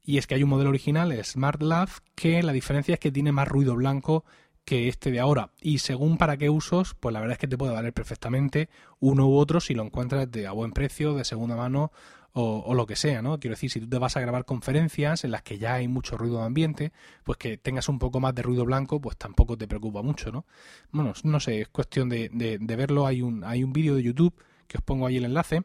y 0.02 0.18
es 0.18 0.26
que 0.26 0.34
hay 0.34 0.42
un 0.42 0.50
modelo 0.50 0.70
original, 0.70 1.12
el 1.12 1.24
Smart 1.24 1.60
Lab, 1.60 1.88
que 2.14 2.42
la 2.42 2.52
diferencia 2.52 2.94
es 2.94 3.00
que 3.00 3.12
tiene 3.12 3.32
más 3.32 3.48
ruido 3.48 3.74
blanco 3.74 4.24
que 4.64 4.88
este 4.88 5.10
de 5.10 5.20
ahora. 5.20 5.50
Y 5.60 5.78
según 5.78 6.16
para 6.16 6.36
qué 6.36 6.50
usos, 6.50 6.94
pues 6.94 7.12
la 7.12 7.20
verdad 7.20 7.34
es 7.34 7.38
que 7.38 7.48
te 7.48 7.58
puede 7.58 7.72
valer 7.72 7.92
perfectamente 7.92 8.68
uno 8.98 9.28
u 9.28 9.36
otro 9.36 9.60
si 9.60 9.74
lo 9.74 9.82
encuentras 9.82 10.30
de 10.30 10.46
a 10.46 10.52
buen 10.52 10.72
precio, 10.72 11.14
de 11.14 11.24
segunda 11.24 11.56
mano 11.56 11.92
o, 12.38 12.74
lo 12.74 12.86
que 12.86 12.96
sea, 12.96 13.22
¿no? 13.22 13.40
Quiero 13.40 13.54
decir, 13.54 13.70
si 13.70 13.80
tú 13.80 13.88
te 13.88 13.98
vas 13.98 14.14
a 14.18 14.20
grabar 14.20 14.44
conferencias 14.44 15.24
en 15.24 15.30
las 15.30 15.42
que 15.42 15.56
ya 15.56 15.74
hay 15.74 15.88
mucho 15.88 16.18
ruido 16.18 16.40
de 16.40 16.44
ambiente, 16.44 16.92
pues 17.24 17.38
que 17.38 17.56
tengas 17.56 17.88
un 17.88 17.98
poco 17.98 18.20
más 18.20 18.34
de 18.34 18.42
ruido 18.42 18.66
blanco, 18.66 19.00
pues 19.00 19.16
tampoco 19.16 19.56
te 19.56 19.66
preocupa 19.66 20.02
mucho, 20.02 20.30
¿no? 20.30 20.44
Bueno, 20.92 21.14
no 21.24 21.40
sé, 21.40 21.62
es 21.62 21.68
cuestión 21.68 22.10
de, 22.10 22.28
de, 22.28 22.76
verlo. 22.76 23.06
Hay 23.06 23.22
un, 23.22 23.42
hay 23.42 23.64
un 23.64 23.72
vídeo 23.72 23.94
de 23.94 24.02
YouTube 24.02 24.34
que 24.68 24.76
os 24.76 24.84
pongo 24.84 25.06
ahí 25.06 25.16
el 25.16 25.24
enlace, 25.24 25.62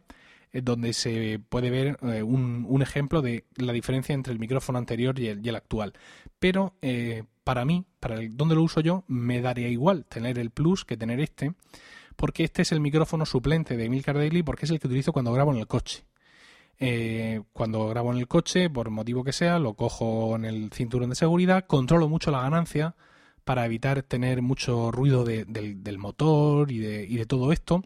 eh, 0.54 0.62
donde 0.62 0.94
se 0.94 1.42
puede 1.50 1.72
ver 1.72 1.98
eh, 2.04 2.24
un, 2.24 2.66
un, 2.70 2.82
ejemplo 2.82 3.22
de 3.22 3.44
la 3.58 3.74
diferencia 3.74 4.16
entre 4.16 4.32
el 4.32 4.40
micrófono 4.40 4.78
anterior 4.78 5.20
y 5.20 5.28
el, 5.28 5.46
y 5.46 5.50
el 5.50 5.58
actual. 5.58 5.92
Pero 6.40 6.76
eh, 6.82 7.24
para 7.44 7.66
mí, 7.66 7.84
para 8.00 8.16
el, 8.16 8.38
donde 8.38 8.56
lo 8.56 8.64
uso 8.64 8.80
yo, 8.80 9.04
me 9.08 9.42
daría 9.42 9.68
igual 9.68 10.06
tener 10.06 10.40
el 10.40 10.52
Plus 10.52 10.86
que 10.86 10.96
tener 10.96 11.20
este, 11.20 11.52
porque 12.16 12.46
este 12.46 12.62
es 12.62 12.72
el 12.72 12.80
micrófono 12.80 13.26
suplente 13.26 13.76
de 13.76 13.86
Emilcar 13.86 14.16
Daily, 14.16 14.42
porque 14.42 14.64
es 14.64 14.72
el 14.72 14.80
que 14.80 14.88
utilizo 14.88 15.12
cuando 15.12 15.34
grabo 15.34 15.52
en 15.52 15.58
el 15.58 15.68
coche. 15.68 16.06
Eh, 16.84 17.44
cuando 17.54 17.88
grabo 17.90 18.12
en 18.12 18.18
el 18.18 18.28
coche, 18.28 18.68
por 18.68 18.90
motivo 18.90 19.24
que 19.24 19.34
sea, 19.34 19.60
lo 19.60 19.76
cojo 19.76 20.36
en 20.36 20.46
el 20.46 20.72
cinturón 20.74 21.12
de 21.12 21.16
seguridad, 21.16 21.68
controlo 21.68 22.10
mucho 22.10 22.32
la 22.32 22.42
ganancia 22.42 22.96
para 23.44 23.68
evitar 23.68 24.02
tener 24.02 24.42
mucho 24.42 24.92
ruido 24.92 25.24
del 25.24 25.98
motor 26.00 26.72
y 26.72 26.80
de, 26.80 27.06
y 27.08 27.18
de 27.18 27.26
todo 27.28 27.52
esto. 27.52 27.84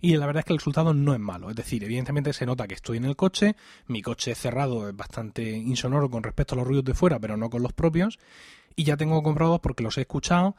Y 0.00 0.16
la 0.16 0.26
verdad 0.26 0.40
es 0.40 0.44
que 0.46 0.52
el 0.54 0.58
resultado 0.58 0.92
no 0.92 1.14
es 1.14 1.20
malo. 1.20 1.50
Es 1.50 1.56
decir, 1.56 1.84
evidentemente 1.84 2.32
se 2.32 2.46
nota 2.46 2.66
que 2.66 2.74
estoy 2.74 2.96
en 2.96 3.04
el 3.04 3.14
coche, 3.14 3.54
mi 3.86 4.02
coche 4.02 4.34
cerrado, 4.34 4.88
es 4.88 4.96
bastante 4.96 5.48
insonoro 5.48 6.10
con 6.10 6.24
respecto 6.24 6.56
a 6.56 6.58
los 6.58 6.66
ruidos 6.66 6.84
de 6.84 6.94
fuera, 6.94 7.20
pero 7.20 7.36
no 7.36 7.48
con 7.48 7.62
los 7.62 7.72
propios. 7.72 8.18
Y 8.74 8.82
ya 8.82 8.96
tengo 8.96 9.22
comprobados 9.22 9.60
porque 9.60 9.84
los 9.84 9.98
he 9.98 10.00
escuchado 10.00 10.56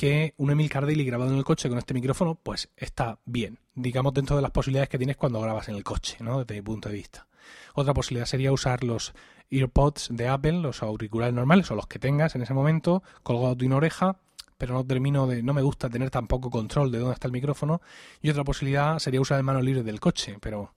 que 0.00 0.32
un 0.38 0.50
Emil 0.50 0.70
Cardelli 0.70 1.04
grabado 1.04 1.30
en 1.30 1.36
el 1.36 1.44
coche 1.44 1.68
con 1.68 1.76
este 1.76 1.92
micrófono, 1.92 2.34
pues 2.34 2.70
está 2.74 3.18
bien. 3.26 3.58
Digamos 3.74 4.14
dentro 4.14 4.34
de 4.34 4.40
las 4.40 4.50
posibilidades 4.50 4.88
que 4.88 4.96
tienes 4.96 5.18
cuando 5.18 5.42
grabas 5.42 5.68
en 5.68 5.74
el 5.74 5.84
coche, 5.84 6.16
¿no? 6.20 6.38
Desde 6.38 6.54
mi 6.54 6.62
punto 6.62 6.88
de 6.88 6.94
vista. 6.94 7.26
Otra 7.74 7.92
posibilidad 7.92 8.24
sería 8.24 8.50
usar 8.50 8.82
los 8.82 9.12
EarPods 9.50 10.08
de 10.12 10.26
Apple, 10.26 10.52
los 10.52 10.82
auriculares 10.82 11.34
normales 11.34 11.70
o 11.70 11.74
los 11.74 11.86
que 11.86 11.98
tengas 11.98 12.34
en 12.34 12.40
ese 12.40 12.54
momento, 12.54 13.02
colgados 13.22 13.58
de 13.58 13.66
una 13.66 13.76
oreja, 13.76 14.16
pero 14.56 14.72
no 14.72 14.86
termino 14.86 15.26
de, 15.26 15.42
no 15.42 15.52
me 15.52 15.60
gusta 15.60 15.90
tener 15.90 16.08
tampoco 16.08 16.48
control 16.48 16.90
de 16.90 16.98
dónde 16.98 17.12
está 17.12 17.28
el 17.28 17.32
micrófono. 17.32 17.82
Y 18.22 18.30
otra 18.30 18.42
posibilidad 18.42 18.98
sería 19.00 19.20
usar 19.20 19.36
el 19.36 19.44
mano 19.44 19.60
libre 19.60 19.82
del 19.82 20.00
coche, 20.00 20.38
pero 20.40 20.72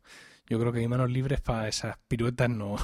yo 0.47 0.59
creo 0.59 0.71
que 0.71 0.79
mi 0.79 0.87
manos 0.87 1.09
libres 1.09 1.41
para 1.41 1.67
esas 1.67 1.97
piruetas 2.07 2.49
no, 2.49 2.75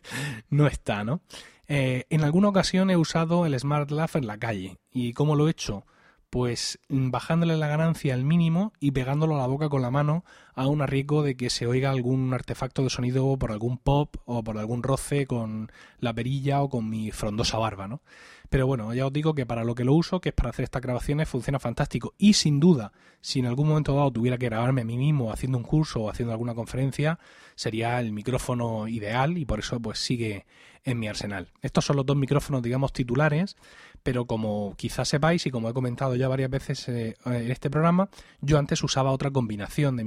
no 0.50 0.66
está, 0.66 1.04
¿no? 1.04 1.20
Eh, 1.66 2.06
en 2.10 2.24
alguna 2.24 2.48
ocasión 2.48 2.90
he 2.90 2.96
usado 2.96 3.44
el 3.44 3.58
Smart 3.58 3.90
Laugh 3.90 4.16
en 4.16 4.26
la 4.26 4.38
calle. 4.38 4.78
¿Y 4.90 5.12
cómo 5.12 5.36
lo 5.36 5.48
he 5.48 5.50
hecho? 5.50 5.84
pues 6.30 6.78
bajándole 6.88 7.56
la 7.56 7.68
ganancia 7.68 8.14
al 8.14 8.24
mínimo 8.24 8.72
y 8.80 8.90
pegándolo 8.90 9.34
a 9.34 9.38
la 9.38 9.46
boca 9.46 9.68
con 9.68 9.82
la 9.82 9.90
mano 9.90 10.24
a 10.58 10.66
un 10.66 10.84
riesgo 10.84 11.22
de 11.22 11.36
que 11.36 11.50
se 11.50 11.68
oiga 11.68 11.90
algún 11.90 12.34
artefacto 12.34 12.82
de 12.82 12.90
sonido 12.90 13.38
por 13.38 13.52
algún 13.52 13.78
pop 13.78 14.16
o 14.24 14.42
por 14.42 14.58
algún 14.58 14.82
roce 14.82 15.24
con 15.24 15.70
la 16.00 16.12
perilla 16.12 16.62
o 16.62 16.68
con 16.68 16.90
mi 16.90 17.12
frondosa 17.12 17.58
barba, 17.58 17.86
¿no? 17.86 18.02
Pero 18.50 18.66
bueno, 18.66 18.92
ya 18.92 19.06
os 19.06 19.12
digo 19.12 19.34
que 19.34 19.46
para 19.46 19.62
lo 19.62 19.76
que 19.76 19.84
lo 19.84 19.94
uso, 19.94 20.20
que 20.20 20.30
es 20.30 20.34
para 20.34 20.50
hacer 20.50 20.64
estas 20.64 20.82
grabaciones, 20.82 21.28
funciona 21.28 21.60
fantástico. 21.60 22.14
Y 22.18 22.32
sin 22.32 22.58
duda, 22.58 22.92
si 23.20 23.38
en 23.38 23.46
algún 23.46 23.68
momento 23.68 23.94
dado 23.94 24.10
tuviera 24.10 24.36
que 24.36 24.46
grabarme 24.46 24.80
a 24.80 24.84
mí 24.84 24.96
mismo 24.96 25.30
haciendo 25.30 25.58
un 25.58 25.64
curso 25.64 26.00
o 26.00 26.10
haciendo 26.10 26.32
alguna 26.32 26.54
conferencia, 26.54 27.20
sería 27.54 28.00
el 28.00 28.10
micrófono 28.10 28.88
ideal 28.88 29.38
y 29.38 29.44
por 29.44 29.60
eso 29.60 29.78
pues 29.78 30.00
sigue 30.00 30.44
en 30.84 30.98
mi 30.98 31.08
arsenal. 31.08 31.52
Estos 31.60 31.84
son 31.84 31.96
los 31.96 32.06
dos 32.06 32.16
micrófonos, 32.16 32.62
digamos, 32.62 32.92
titulares, 32.92 33.56
pero 34.02 34.26
como 34.26 34.74
quizás 34.76 35.08
sepáis 35.08 35.44
y 35.46 35.50
como 35.50 35.68
he 35.68 35.74
comentado 35.74 36.16
ya 36.16 36.28
varias 36.28 36.50
veces 36.50 36.88
eh, 36.88 37.16
en 37.26 37.50
este 37.50 37.68
programa, 37.68 38.08
yo 38.40 38.58
antes 38.58 38.82
usaba 38.82 39.10
otra 39.10 39.30
combinación 39.30 39.96
de 39.96 40.04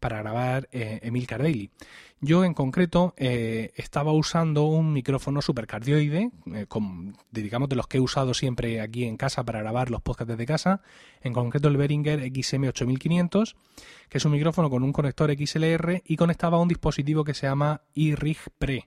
para 0.00 0.18
grabar 0.18 0.68
eh, 0.72 1.00
Emil 1.02 1.26
Cardelli. 1.26 1.70
Yo 2.20 2.44
en 2.44 2.54
concreto 2.54 3.14
eh, 3.16 3.72
estaba 3.76 4.12
usando 4.12 4.64
un 4.64 4.92
micrófono 4.92 5.42
supercardioide, 5.42 6.30
con, 6.68 7.16
digamos 7.30 7.68
de 7.68 7.76
los 7.76 7.86
que 7.86 7.98
he 7.98 8.00
usado 8.00 8.32
siempre 8.34 8.80
aquí 8.80 9.04
en 9.04 9.16
casa 9.16 9.44
para 9.44 9.60
grabar 9.60 9.90
los 9.90 10.02
podcasts 10.02 10.30
desde 10.30 10.46
casa, 10.46 10.82
en 11.20 11.32
concreto 11.32 11.68
el 11.68 11.76
Behringer 11.76 12.20
XM8500, 12.20 13.54
que 14.08 14.18
es 14.18 14.24
un 14.24 14.32
micrófono 14.32 14.70
con 14.70 14.82
un 14.82 14.92
conector 14.92 15.34
XLR 15.36 16.02
y 16.04 16.16
conectaba 16.16 16.58
a 16.58 16.60
un 16.60 16.68
dispositivo 16.68 17.24
que 17.24 17.34
se 17.34 17.46
llama 17.46 17.82
iRig 17.94 18.38
Pre 18.58 18.86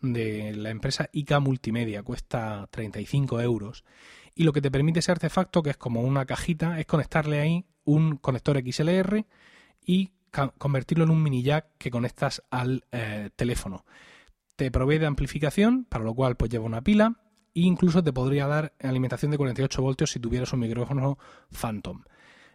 de 0.00 0.54
la 0.54 0.70
empresa 0.70 1.08
ICA 1.12 1.40
Multimedia, 1.40 2.02
cuesta 2.02 2.68
35 2.70 3.40
euros. 3.40 3.84
Y 4.34 4.44
lo 4.44 4.52
que 4.52 4.62
te 4.62 4.70
permite 4.70 5.00
ese 5.00 5.10
artefacto, 5.10 5.62
que 5.62 5.70
es 5.70 5.76
como 5.76 6.02
una 6.02 6.24
cajita, 6.24 6.78
es 6.78 6.86
conectarle 6.86 7.40
ahí 7.40 7.66
un 7.84 8.16
conector 8.16 8.60
XLR 8.60 9.26
y 9.88 10.10
convertirlo 10.58 11.04
en 11.04 11.10
un 11.10 11.22
mini 11.22 11.42
jack 11.42 11.66
que 11.78 11.90
conectas 11.90 12.42
al 12.50 12.84
eh, 12.92 13.30
teléfono. 13.34 13.86
Te 14.54 14.70
provee 14.70 14.98
de 14.98 15.06
amplificación, 15.06 15.86
para 15.88 16.04
lo 16.04 16.14
cual 16.14 16.36
pues 16.36 16.50
lleva 16.50 16.66
una 16.66 16.82
pila 16.82 17.16
e 17.54 17.60
incluso 17.60 18.04
te 18.04 18.12
podría 18.12 18.46
dar 18.46 18.74
alimentación 18.80 19.30
de 19.30 19.38
48 19.38 19.82
voltios 19.82 20.10
si 20.10 20.20
tuvieras 20.20 20.52
un 20.52 20.60
micrófono 20.60 21.18
Phantom. 21.50 22.04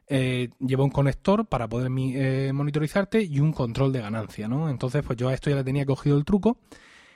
Eh, 0.05 0.49
lleva 0.59 0.83
un 0.83 0.91
conector 0.91 1.47
para 1.47 1.67
poder 1.67 1.89
eh, 1.97 2.51
monitorizarte 2.53 3.23
y 3.23 3.39
un 3.39 3.51
control 3.51 3.91
de 3.91 4.01
ganancia, 4.01 4.47
¿no? 4.47 4.69
Entonces, 4.69 5.01
pues 5.03 5.17
yo 5.17 5.29
a 5.29 5.33
esto 5.33 5.49
ya 5.49 5.55
le 5.55 5.63
tenía 5.63 5.85
cogido 5.85 6.17
el 6.17 6.25
truco 6.25 6.59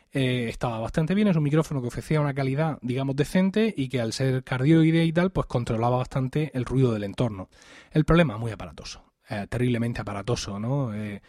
estaba 0.09 0.79
bastante 0.79 1.13
bien. 1.13 1.27
Es 1.27 1.36
un 1.36 1.43
micrófono 1.43 1.79
que 1.79 1.89
ofrecía 1.89 2.19
una 2.19 2.33
calidad, 2.33 2.79
digamos, 2.81 3.15
decente 3.15 3.71
y 3.77 3.88
que 3.88 4.01
al 4.01 4.13
ser 4.13 4.43
cardioide 4.43 5.05
y 5.05 5.13
tal, 5.13 5.31
pues 5.31 5.45
controlaba 5.45 5.97
bastante 5.97 6.50
el 6.55 6.65
ruido 6.65 6.91
del 6.91 7.03
entorno. 7.03 7.50
El 7.91 8.03
problema, 8.03 8.39
muy 8.39 8.51
aparatoso, 8.51 9.06
eh, 9.29 9.48
terriblemente 9.50 10.01
aparatoso, 10.01 10.60
¿no? 10.60 10.93
Eh, 10.93 11.22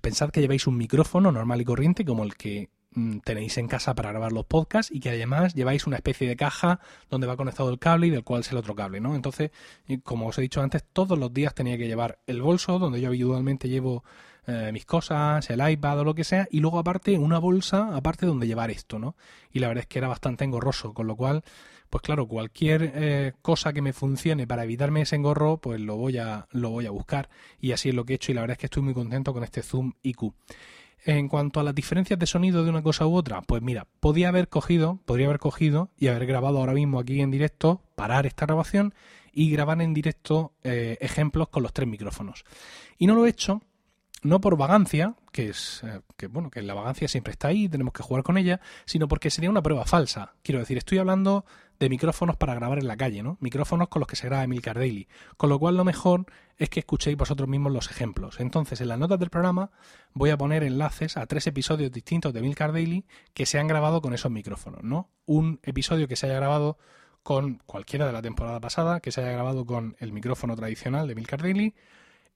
pensad 0.00 0.30
que 0.30 0.40
lleváis 0.40 0.66
un 0.66 0.76
micrófono 0.76 1.32
normal 1.32 1.60
y 1.60 1.64
corriente 1.64 2.04
como 2.04 2.22
el 2.22 2.36
que 2.36 2.70
mm, 2.92 3.18
tenéis 3.18 3.58
en 3.58 3.66
casa 3.66 3.94
para 3.94 4.10
grabar 4.10 4.32
los 4.32 4.46
podcasts 4.46 4.92
y 4.94 5.00
que 5.00 5.10
además 5.10 5.54
lleváis 5.54 5.86
una 5.86 5.96
especie 5.96 6.28
de 6.28 6.36
caja 6.36 6.78
donde 7.10 7.26
va 7.26 7.36
conectado 7.36 7.70
el 7.70 7.80
cable 7.80 8.06
y 8.06 8.10
del 8.10 8.22
cual 8.22 8.42
es 8.42 8.52
el 8.52 8.58
otro 8.58 8.74
cable, 8.74 9.00
¿no? 9.00 9.16
Entonces, 9.16 9.50
como 10.04 10.28
os 10.28 10.38
he 10.38 10.42
dicho 10.42 10.62
antes, 10.62 10.84
todos 10.92 11.18
los 11.18 11.32
días 11.34 11.54
tenía 11.54 11.76
que 11.76 11.88
llevar 11.88 12.20
el 12.26 12.42
bolso 12.42 12.78
donde 12.78 13.00
yo 13.00 13.08
habitualmente 13.08 13.68
llevo 13.68 14.04
eh, 14.44 14.70
mis 14.72 14.84
cosas, 14.84 15.48
el 15.50 15.70
iPad 15.70 16.00
o 16.00 16.04
lo 16.04 16.16
que 16.16 16.24
sea, 16.24 16.48
y 16.50 16.58
luego 16.58 16.80
aparte 16.80 17.16
una 17.16 17.38
bolsa 17.38 17.94
aparte 17.94 18.26
donde 18.26 18.48
llevar 18.48 18.72
esto, 18.72 18.98
¿no? 18.98 19.14
Y 19.52 19.60
la 19.60 19.68
verdad 19.68 19.82
es 19.82 19.86
que 19.86 20.00
era 20.00 20.08
bastante 20.08 20.42
engorroso, 20.44 20.92
con 20.94 21.06
lo 21.06 21.14
cual, 21.14 21.44
pues 21.92 22.00
claro, 22.00 22.26
cualquier 22.26 22.90
eh, 22.94 23.32
cosa 23.42 23.74
que 23.74 23.82
me 23.82 23.92
funcione 23.92 24.46
para 24.46 24.64
evitarme 24.64 25.02
ese 25.02 25.16
engorro, 25.16 25.58
pues 25.58 25.78
lo 25.78 25.98
voy 25.98 26.16
a, 26.16 26.48
lo 26.50 26.70
voy 26.70 26.86
a 26.86 26.90
buscar. 26.90 27.28
Y 27.60 27.72
así 27.72 27.90
es 27.90 27.94
lo 27.94 28.06
que 28.06 28.14
he 28.14 28.16
hecho 28.16 28.32
y 28.32 28.34
la 28.34 28.40
verdad 28.40 28.54
es 28.54 28.58
que 28.60 28.66
estoy 28.66 28.82
muy 28.82 28.94
contento 28.94 29.34
con 29.34 29.44
este 29.44 29.60
Zoom 29.60 29.92
IQ. 30.02 30.32
En 31.04 31.28
cuanto 31.28 31.60
a 31.60 31.62
las 31.62 31.74
diferencias 31.74 32.18
de 32.18 32.24
sonido 32.24 32.64
de 32.64 32.70
una 32.70 32.82
cosa 32.82 33.06
u 33.06 33.14
otra, 33.14 33.42
pues 33.42 33.60
mira, 33.60 33.86
podía 34.00 34.28
haber 34.28 34.48
cogido, 34.48 35.00
podría 35.04 35.26
haber 35.26 35.38
cogido 35.38 35.90
y 35.98 36.06
haber 36.06 36.24
grabado 36.24 36.60
ahora 36.60 36.72
mismo 36.72 36.98
aquí 36.98 37.20
en 37.20 37.30
directo, 37.30 37.82
parar 37.94 38.24
esta 38.24 38.46
grabación 38.46 38.94
y 39.30 39.50
grabar 39.50 39.82
en 39.82 39.92
directo 39.92 40.54
eh, 40.62 40.96
ejemplos 41.02 41.50
con 41.50 41.62
los 41.62 41.74
tres 41.74 41.90
micrófonos. 41.90 42.44
Y 42.96 43.06
no 43.06 43.14
lo 43.14 43.26
he 43.26 43.28
hecho 43.28 43.60
no 44.22 44.40
por 44.40 44.56
vagancia, 44.56 45.14
que 45.32 45.48
es 45.48 45.82
eh, 45.84 46.00
que 46.16 46.28
bueno, 46.28 46.50
que 46.50 46.62
la 46.62 46.74
vagancia 46.74 47.08
siempre 47.08 47.32
está 47.32 47.48
ahí, 47.48 47.68
tenemos 47.68 47.92
que 47.92 48.02
jugar 48.02 48.22
con 48.22 48.38
ella, 48.38 48.60
sino 48.84 49.08
porque 49.08 49.30
sería 49.30 49.50
una 49.50 49.62
prueba 49.62 49.84
falsa. 49.84 50.34
Quiero 50.42 50.60
decir, 50.60 50.78
estoy 50.78 50.98
hablando 50.98 51.44
de 51.82 51.88
micrófonos 51.88 52.36
para 52.36 52.54
grabar 52.54 52.78
en 52.78 52.86
la 52.86 52.96
calle, 52.96 53.24
¿no? 53.24 53.38
Micrófonos 53.40 53.88
con 53.88 53.98
los 53.98 54.06
que 54.06 54.14
se 54.14 54.28
graba 54.28 54.44
Emilcar 54.44 54.78
Daily. 54.78 55.08
Con 55.36 55.50
lo 55.50 55.58
cual 55.58 55.76
lo 55.76 55.84
mejor 55.84 56.26
es 56.56 56.70
que 56.70 56.78
escuchéis 56.78 57.16
vosotros 57.16 57.48
mismos 57.48 57.72
los 57.72 57.90
ejemplos. 57.90 58.38
Entonces, 58.38 58.80
en 58.80 58.88
las 58.88 59.00
notas 59.00 59.18
del 59.18 59.30
programa 59.30 59.72
voy 60.12 60.30
a 60.30 60.38
poner 60.38 60.62
enlaces 60.62 61.16
a 61.16 61.26
tres 61.26 61.48
episodios 61.48 61.90
distintos 61.90 62.32
de 62.32 62.38
Emilcar 62.38 62.72
Daily 62.72 63.04
que 63.34 63.46
se 63.46 63.58
han 63.58 63.66
grabado 63.66 64.00
con 64.00 64.14
esos 64.14 64.30
micrófonos, 64.30 64.84
¿no? 64.84 65.10
Un 65.26 65.58
episodio 65.64 66.06
que 66.06 66.14
se 66.14 66.26
haya 66.26 66.36
grabado 66.36 66.78
con 67.24 67.60
cualquiera 67.66 68.06
de 68.06 68.12
la 68.12 68.22
temporada 68.22 68.60
pasada, 68.60 69.00
que 69.00 69.10
se 69.10 69.20
haya 69.20 69.32
grabado 69.32 69.66
con 69.66 69.96
el 69.98 70.12
micrófono 70.12 70.54
tradicional 70.54 71.08
de 71.08 71.14
Emilcar 71.14 71.42
Daily, 71.42 71.74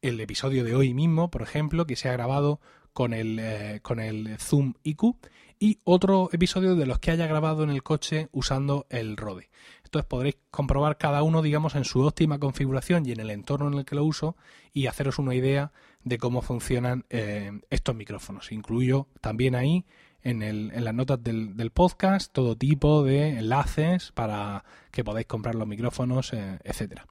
el 0.03 0.21
episodio 0.21 0.65
de 0.65 0.75
hoy 0.75 0.95
mismo, 0.95 1.31
por 1.31 1.43
ejemplo, 1.43 1.87
que 1.87 1.97
se 1.97 2.09
ha 2.09 2.13
grabado 2.13 2.61
con 2.93 3.13
el, 3.13 3.39
eh, 3.39 3.81
con 3.83 4.01
el 4.01 4.39
Zoom 4.39 4.75
IQ 4.83 5.17
y 5.59 5.81
otro 5.85 6.29
episodio 6.33 6.77
de 6.77 6.87
los 6.87 6.99
que 6.99 7.11
haya 7.11 7.27
grabado 7.27 7.63
en 7.63 7.71
el 7.71 7.83
coche 7.83 8.29
usando 8.33 8.87
el 8.91 9.17
Rode. 9.17 9.51
Entonces 9.85 10.07
podréis 10.07 10.37
comprobar 10.51 10.99
cada 10.99 11.23
uno, 11.23 11.43
digamos, 11.43 11.75
en 11.75 11.85
su 11.85 12.01
óptima 12.01 12.39
configuración 12.39 13.07
y 13.07 13.13
en 13.13 13.21
el 13.21 13.31
entorno 13.31 13.69
en 13.69 13.75
el 13.75 13.85
que 13.85 13.95
lo 13.95 14.05
uso 14.05 14.37
y 14.73 14.87
haceros 14.87 15.19
una 15.19 15.35
idea 15.35 15.73
de 16.05 16.19
cómo 16.19 16.43
funcionan 16.43 17.05
eh, 17.11 17.53
estos 17.71 17.95
micrófonos. 17.95 18.53
Incluyo 18.53 19.09
también 19.21 19.55
ahí 19.55 19.87
en, 20.23 20.43
el, 20.43 20.73
en 20.75 20.85
las 20.85 20.95
notas 20.95 21.23
del, 21.23 21.71
podcast 21.73 22.33
todo 22.33 22.57
tipo 22.57 23.05
de 23.05 23.39
enlaces 23.39 24.13
para 24.13 24.65
que 24.91 25.05
podáis 25.05 25.27
comprar 25.27 25.55
los 25.55 25.69
micrófonos, 25.69 26.33
eh, 26.33 26.59
etcétera. 26.65 27.07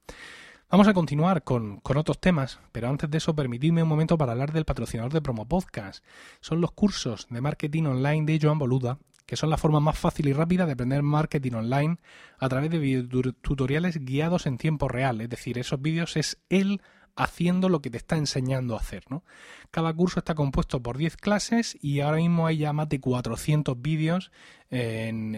Vamos 0.71 0.87
a 0.87 0.93
continuar 0.95 1.43
con, 1.43 1.79
otros 1.83 2.19
temas, 2.19 2.59
pero 2.71 2.89
antes 2.89 3.09
de 3.09 3.19
eso 3.19 3.35
permitidme 3.35 3.83
un 3.83 3.89
momento 3.89 4.17
para 4.17 4.31
hablar 4.31 4.51
del 4.51 4.65
patrocinador 4.65 5.13
de 5.13 5.21
Promo 5.21 5.47
Podcast. 5.47 6.03
Son 6.41 6.59
los 6.59 6.71
cursos 6.71 7.27
de 7.29 7.39
marketing 7.39 7.83
online 7.83 8.25
de 8.25 8.39
Joan 8.41 8.57
Boluda, 8.57 8.97
que 9.27 9.35
son 9.35 9.51
la 9.51 9.57
forma 9.57 9.79
más 9.79 9.97
fácil 9.97 10.27
y 10.27 10.33
rápida 10.33 10.65
de 10.65 10.71
aprender 10.71 11.03
marketing 11.03 11.53
online 11.53 11.97
a 12.39 12.49
través 12.49 12.71
de 12.71 13.33
tutoriales 13.41 14.03
guiados 14.03 14.47
en 14.47 14.57
tiempo 14.57 14.87
real. 14.87 15.21
Es 15.21 15.29
decir, 15.29 15.59
esos 15.59 15.79
vídeos 15.79 16.17
es 16.17 16.41
él 16.49 16.81
haciendo 17.15 17.69
lo 17.69 17.81
que 17.81 17.91
te 17.91 17.97
está 17.97 18.17
enseñando 18.17 18.75
a 18.75 18.79
hacer. 18.79 19.03
¿no? 19.07 19.23
Cada 19.75 19.93
curso 19.93 20.19
está 20.19 20.35
compuesto 20.35 20.81
por 20.81 20.97
10 20.97 21.17
clases 21.17 21.77
y 21.81 21.99
ahora 21.99 22.15
mismo 22.15 22.47
hay 22.47 22.59
ya 22.59 22.71
más 22.71 22.87
de 22.87 23.01
400 23.01 23.81
vídeos 23.81 24.31
en, 24.69 25.35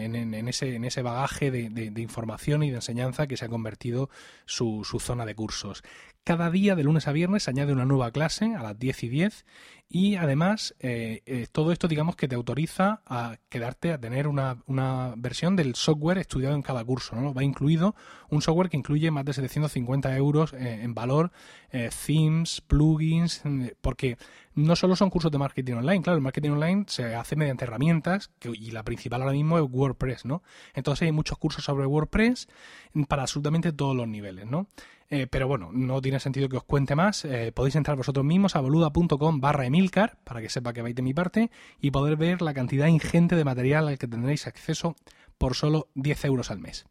ese, 0.48 0.76
en 0.76 0.84
ese 0.84 1.02
bagaje 1.02 1.50
de, 1.50 2.00
información 2.00 2.62
y 2.62 2.70
de 2.70 2.76
enseñanza 2.76 3.26
que 3.26 3.36
se 3.36 3.46
ha 3.46 3.48
convertido 3.48 4.10
su, 4.46 4.84
su 4.84 5.00
zona 5.00 5.26
de 5.26 5.34
cursos. 5.34 5.82
Cada 6.24 6.50
día, 6.50 6.76
de 6.76 6.84
lunes 6.84 7.08
a 7.08 7.12
viernes, 7.12 7.44
se 7.44 7.50
añade 7.50 7.72
una 7.72 7.86
nueva 7.86 8.10
clase 8.10 8.54
a 8.54 8.62
las 8.62 8.78
10 8.78 9.04
y 9.04 9.08
10 9.08 9.46
y 9.88 10.16
además 10.16 10.74
eh, 10.80 11.22
eh, 11.24 11.46
todo 11.50 11.72
esto 11.72 11.88
digamos 11.88 12.14
que 12.14 12.28
te 12.28 12.34
autoriza 12.34 13.00
a 13.06 13.38
quedarte 13.48 13.92
a 13.92 13.98
tener 13.98 14.28
una, 14.28 14.62
una, 14.66 15.14
versión 15.16 15.56
del 15.56 15.74
software 15.74 16.18
estudiado 16.18 16.54
en 16.54 16.60
cada 16.60 16.84
curso. 16.84 17.16
¿no? 17.16 17.32
Va 17.32 17.42
incluido 17.44 17.96
un 18.28 18.42
software 18.42 18.68
que 18.68 18.76
incluye 18.76 19.10
más 19.10 19.24
de 19.24 19.32
750 19.32 20.14
euros 20.16 20.52
eh, 20.52 20.80
en 20.82 20.94
valor, 20.94 21.32
themes, 22.06 22.60
plugins, 22.60 23.42
porque 23.80 24.18
no 24.54 24.76
solo 24.76 24.96
son 24.96 25.10
cursos 25.10 25.30
de 25.30 25.38
marketing 25.38 25.74
online, 25.74 26.02
claro, 26.02 26.16
el 26.16 26.22
marketing 26.22 26.50
online 26.50 26.84
se 26.88 27.14
hace 27.14 27.36
mediante 27.36 27.64
herramientas 27.64 28.30
y 28.42 28.70
la 28.70 28.82
principal 28.82 29.22
ahora 29.22 29.32
mismo 29.32 29.58
es 29.58 29.64
WordPress, 29.70 30.24
¿no? 30.24 30.42
Entonces 30.74 31.06
hay 31.06 31.12
muchos 31.12 31.38
cursos 31.38 31.64
sobre 31.64 31.86
WordPress 31.86 32.48
para 33.08 33.22
absolutamente 33.22 33.72
todos 33.72 33.94
los 33.94 34.08
niveles, 34.08 34.46
¿no? 34.46 34.66
Eh, 35.10 35.26
pero 35.26 35.48
bueno, 35.48 35.70
no 35.72 36.02
tiene 36.02 36.20
sentido 36.20 36.48
que 36.48 36.58
os 36.58 36.64
cuente 36.64 36.94
más. 36.94 37.24
Eh, 37.24 37.52
podéis 37.52 37.76
entrar 37.76 37.96
vosotros 37.96 38.24
mismos 38.24 38.56
a 38.56 38.60
boluda.com 38.60 39.40
barra 39.40 39.64
emilcar 39.64 40.18
para 40.24 40.40
que 40.40 40.50
sepa 40.50 40.72
que 40.72 40.82
vais 40.82 40.94
de 40.94 41.02
mi 41.02 41.14
parte 41.14 41.50
y 41.80 41.90
poder 41.90 42.16
ver 42.16 42.42
la 42.42 42.52
cantidad 42.52 42.88
ingente 42.88 43.36
de 43.36 43.44
material 43.44 43.88
al 43.88 43.98
que 43.98 44.06
tendréis 44.06 44.46
acceso 44.46 44.96
por 45.38 45.54
solo 45.54 45.88
10 45.94 46.24
euros 46.26 46.50
al 46.50 46.58
mes. 46.58 46.86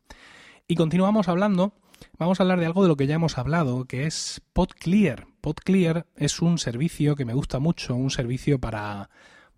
Y 0.67 0.75
continuamos 0.75 1.27
hablando, 1.27 1.73
vamos 2.17 2.39
a 2.39 2.43
hablar 2.43 2.59
de 2.59 2.65
algo 2.65 2.81
de 2.81 2.89
lo 2.89 2.97
que 2.97 3.07
ya 3.07 3.15
hemos 3.15 3.37
hablado, 3.37 3.85
que 3.85 4.05
es 4.05 4.41
PodClear. 4.53 5.27
PodClear 5.47 6.05
es 6.17 6.41
un 6.41 6.57
servicio 6.57 7.15
que 7.15 7.23
me 7.23 7.33
gusta 7.33 7.59
mucho, 7.59 7.95
un 7.95 8.11
servicio 8.11 8.59
para 8.59 9.09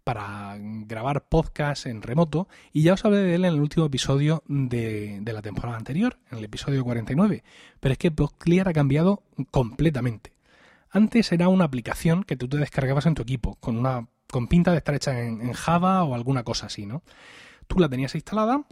para 0.04 0.56
grabar 0.60 1.28
podcast 1.28 1.88
en 1.88 2.04
remoto 2.04 2.48
y 2.72 2.84
ya 2.84 2.94
os 2.94 3.04
hablé 3.06 3.18
de 3.18 3.34
él 3.34 3.46
en 3.46 3.56
el 3.56 3.60
último 3.60 3.88
episodio 3.88 4.44
de, 4.48 5.20
la 5.26 5.42
temporada 5.42 5.80
anterior, 5.80 6.20
en 6.30 6.38
el 6.38 6.46
episodio 6.46 6.84
49, 6.84 7.44
pero 7.80 7.94
es 7.94 7.98
que 7.98 8.12
PodClear 8.12 8.70
ha 8.70 8.74
cambiado 8.74 9.24
completamente. 9.50 10.34
Antes 10.92 11.32
era 11.32 11.48
una 11.48 11.66
aplicación 11.66 12.24
que 12.24 12.36
tú 12.36 12.48
te 12.48 12.58
descargabas 12.58 13.08
en 13.08 13.16
tu 13.16 13.24
equipo, 13.24 13.56
con 13.56 13.76
una 13.76 14.10
con 14.30 14.48
pinta 14.48 14.70
de 14.70 14.78
estar 14.78 14.94
hecha 14.94 15.20
en, 15.20 15.54
Java 15.54 16.04
o 16.04 16.14
alguna 16.14 16.44
cosa 16.44 16.68
así, 16.68 16.86
¿no? 16.86 17.02
Tú 17.66 17.80
la 17.80 17.90
tenías 17.90 18.14
instalada 18.14 18.64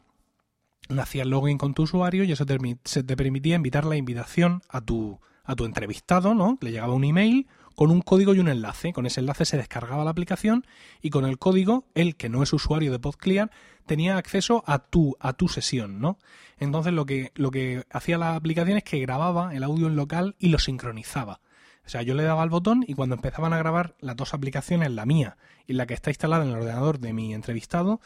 hacías 1.00 1.26
login 1.26 1.58
con 1.58 1.74
tu 1.74 1.82
usuario 1.82 2.24
y 2.24 2.32
eso 2.32 2.46
se 2.84 3.04
te 3.04 3.18
permitía 3.18 3.56
invitar 3.56 3.86
la 3.86 3.98
invitación 3.98 4.62
a 4.70 4.82
tu, 4.82 5.20
a 5.48 5.56
tu 5.56 5.66
entrevistado, 5.66 6.36
¿no? 6.36 6.58
Le 6.62 6.72
llegaba 6.72 6.94
un 6.94 7.06
email 7.06 7.48
con 7.74 7.90
un 7.90 8.02
código 8.02 8.36
y 8.36 8.40
un 8.40 8.50
enlace. 8.50 8.92
Con 8.92 9.06
ese 9.06 9.22
enlace 9.22 9.46
se 9.46 9.58
descargaba 9.58 10.04
la 10.04 10.12
aplicación 10.12 10.66
y 11.02 11.10
con 11.10 11.26
el 11.26 11.40
código, 11.40 11.86
él 11.96 12.16
que 12.16 12.30
no 12.30 12.44
es 12.44 12.52
usuario 12.54 12.92
de 12.92 13.00
PodClear, 13.00 13.50
tenía 13.86 14.18
acceso 14.18 14.64
a 14.68 14.80
tu, 14.80 15.16
a 15.20 15.34
tu 15.34 15.48
sesión, 15.48 16.00
¿no? 16.00 16.20
Entonces 16.60 16.92
lo 16.92 17.06
que, 17.06 17.32
lo 17.36 17.50
que 17.50 17.86
hacía 17.90 18.18
la 18.18 18.36
aplicación 18.36 18.78
es 18.78 18.84
que 18.84 19.00
grababa 19.00 19.56
el 19.56 19.64
audio 19.64 19.88
en 19.88 19.96
local 19.96 20.36
y 20.38 20.50
lo 20.50 20.60
sincronizaba. 20.60 21.40
O 21.86 21.90
sea, 21.90 22.02
yo 22.02 22.16
le 22.16 22.24
daba 22.24 22.44
al 22.44 22.50
botón 22.50 22.84
y 22.86 22.96
cuando 22.96 23.16
empezaban 23.16 23.54
a 23.54 23.58
grabar 23.58 23.96
las 24.02 24.18
dos 24.18 24.34
aplicaciones, 24.34 24.92
la 24.92 25.06
mía 25.06 25.38
y 25.66 25.74
la 25.74 25.86
que 25.86 25.94
está 25.94 26.10
instalada 26.10 26.44
en 26.44 26.50
el 26.50 26.58
ordenador 26.58 27.00
de 27.00 27.14
mi 27.14 27.34
entrevistado, 27.34 28.02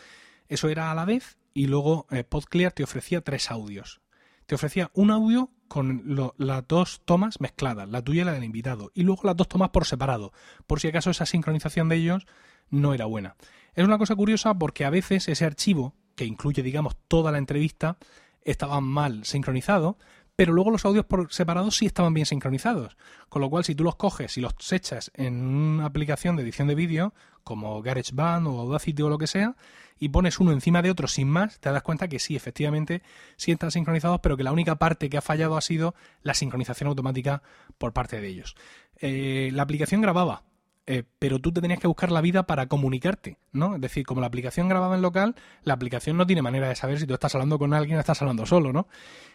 eso 0.50 0.70
era 0.70 0.92
a 0.92 0.96
la 0.96 1.06
vez 1.06 1.38
y 1.54 1.68
luego 1.68 2.06
eh, 2.12 2.24
PodClear 2.24 2.74
te 2.74 2.84
ofrecía 2.84 3.22
tres 3.22 3.50
audios. 3.50 4.02
Te 4.46 4.56
ofrecía 4.56 4.92
un 4.94 5.10
audio 5.12 5.50
con 5.72 6.34
las 6.38 6.68
dos 6.68 7.02
tomas 7.06 7.40
mezcladas, 7.40 7.88
la 7.88 8.02
tuya 8.02 8.24
y 8.24 8.26
la 8.26 8.34
del 8.34 8.44
invitado, 8.44 8.92
y 8.94 9.04
luego 9.04 9.22
las 9.24 9.38
dos 9.38 9.48
tomas 9.48 9.70
por 9.70 9.86
separado, 9.86 10.34
por 10.68 10.82
si 10.82 10.90
acaso 10.90 11.12
esa 11.12 11.26
sincronización 11.26 11.88
de 11.88 11.96
ellos 11.96 12.28
no 12.70 12.94
era 12.94 13.06
buena. 13.06 13.38
Es 13.74 13.86
una 13.86 13.98
cosa 13.98 14.18
curiosa 14.18 14.54
porque 14.54 14.84
a 14.84 14.90
veces 14.90 15.30
ese 15.30 15.46
archivo, 15.46 15.96
que 16.18 16.26
incluye, 16.26 16.62
digamos, 16.62 16.98
toda 17.08 17.32
la 17.32 17.38
entrevista, 17.38 17.96
estaba 18.42 18.82
mal 18.82 19.24
sincronizado, 19.24 19.98
pero 20.42 20.54
luego 20.54 20.72
los 20.72 20.86
audios 20.86 21.06
por 21.06 21.32
separado 21.32 21.70
sí 21.70 21.86
estaban 21.86 22.16
bien 22.16 22.26
sincronizados. 22.26 22.98
Con 23.30 23.44
lo 23.44 23.50
cual, 23.52 23.64
si 23.64 23.76
tú 23.76 23.84
los 23.84 23.96
coges 23.96 24.40
y 24.40 24.42
los 24.42 24.54
echas 24.72 25.12
en 25.14 25.40
una 25.40 25.86
aplicación 25.86 26.36
de 26.36 26.42
edición 26.42 26.68
de 26.68 26.74
vídeo, 26.74 27.14
como 27.44 27.80
GarageBand 27.84 28.48
o 28.48 28.60
Audacity 28.62 29.04
o 29.04 29.10
lo 29.10 29.20
que 29.20 29.28
sea, 29.28 29.56
y 30.00 30.10
pones 30.10 30.40
uno 30.40 30.52
encima 30.52 30.82
de 30.82 30.90
otro 30.90 31.08
sin 31.08 31.30
más, 31.30 31.60
te 31.60 31.72
das 31.72 31.84
cuenta 31.84 32.08
que 32.08 32.18
sí, 32.18 32.36
efectivamente, 32.36 33.04
sí 33.36 33.52
están 33.52 33.70
sincronizados, 33.70 34.20
pero 34.22 34.36
que 34.36 34.44
la 34.44 34.52
única 34.52 34.78
parte 34.78 35.12
que 35.12 35.18
ha 35.20 35.22
fallado 35.22 35.58
ha 35.58 35.62
sido 35.62 35.94
la 36.24 36.34
sincronización 36.34 36.88
automática 36.88 37.44
por 37.78 37.94
parte 37.94 38.20
de 38.20 38.28
ellos. 38.28 38.56
Eh, 39.00 39.52
la 39.54 39.62
aplicación 39.62 40.02
grababa, 40.02 40.42
eh, 40.88 41.04
pero 41.20 41.40
tú 41.40 41.52
te 41.52 41.62
tenías 41.62 41.80
que 41.80 41.88
buscar 41.88 42.12
la 42.12 42.22
vida 42.22 42.44
para 42.44 42.68
comunicarte, 42.68 43.38
¿no? 43.52 43.76
Es 43.76 43.82
decir, 43.82 44.06
como 44.06 44.20
la 44.20 44.28
aplicación 44.28 44.68
grababa 44.68 44.96
en 44.96 45.02
local, 45.02 45.36
la 45.64 45.74
aplicación 45.74 46.18
no 46.18 46.26
tiene 46.26 46.42
manera 46.42 46.68
de 46.68 46.76
saber 46.76 47.00
si 47.00 47.06
tú 47.06 47.14
estás 47.14 47.36
hablando 47.36 47.60
con 47.60 47.74
alguien 47.74 47.98
o 47.98 48.00
estás 48.00 48.22
hablando 48.22 48.46
solo, 48.46 48.74
¿no? 48.74 48.88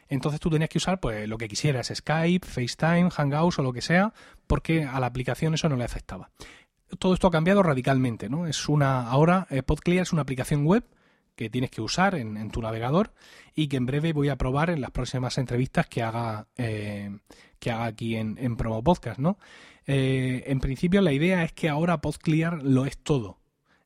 Entonces 0.09 0.41
tú 0.41 0.51
tenías 0.51 0.71
que 0.71 0.79
usar 0.79 0.99
pues 0.99 1.29
lo 1.29 1.39
que 1.39 1.49
quisieras, 1.49 1.93
Skype, 1.95 2.47
FaceTime, 2.47 3.11
Hangouts 3.11 3.61
o 3.61 3.63
lo 3.63 3.73
que 3.73 3.81
sea, 3.81 4.13
porque 4.47 4.85
a 4.85 4.99
la 4.99 5.07
aplicación 5.07 5.55
eso 5.55 5.69
no 5.69 5.77
le 5.77 5.85
afectaba. 5.85 6.31
Todo 6.99 7.15
esto 7.15 7.29
ha 7.29 7.33
cambiado 7.33 7.63
radicalmente, 7.63 8.29
¿no? 8.29 8.47
Es 8.47 8.69
una 8.69 9.09
ahora 9.09 9.47
eh, 9.51 9.63
PodClear 9.63 10.03
es 10.03 10.13
una 10.13 10.23
aplicación 10.23 10.65
web 10.65 10.85
que 11.37 11.51
tienes 11.51 11.71
que 11.71 11.83
usar 11.83 12.15
en, 12.15 12.51
tu 12.51 12.63
navegador 12.63 13.13
y 13.55 13.69
que 13.69 13.77
en 13.77 13.87
breve 13.87 14.13
voy 14.13 14.31
a 14.31 14.37
probar 14.37 14.71
en 14.71 14.81
las 14.81 14.91
próximas 14.91 15.37
entrevistas 15.37 15.87
que 15.87 16.03
haga 16.03 16.49
eh, 16.57 17.19
que 17.59 17.71
haga 17.71 17.85
aquí 17.85 18.17
en, 18.17 18.39
en 18.39 18.57
Promo 18.57 18.83
Podcast, 18.83 19.19
¿no? 19.19 19.39
Eh, 19.87 20.45
en 20.47 20.61
principio 20.61 21.01
la 21.01 21.13
idea 21.13 21.45
es 21.45 21.53
que 21.53 21.69
ahora 21.69 22.01
PodClear 22.01 22.63
lo 22.63 22.87
es 22.87 22.99
todo. 22.99 23.41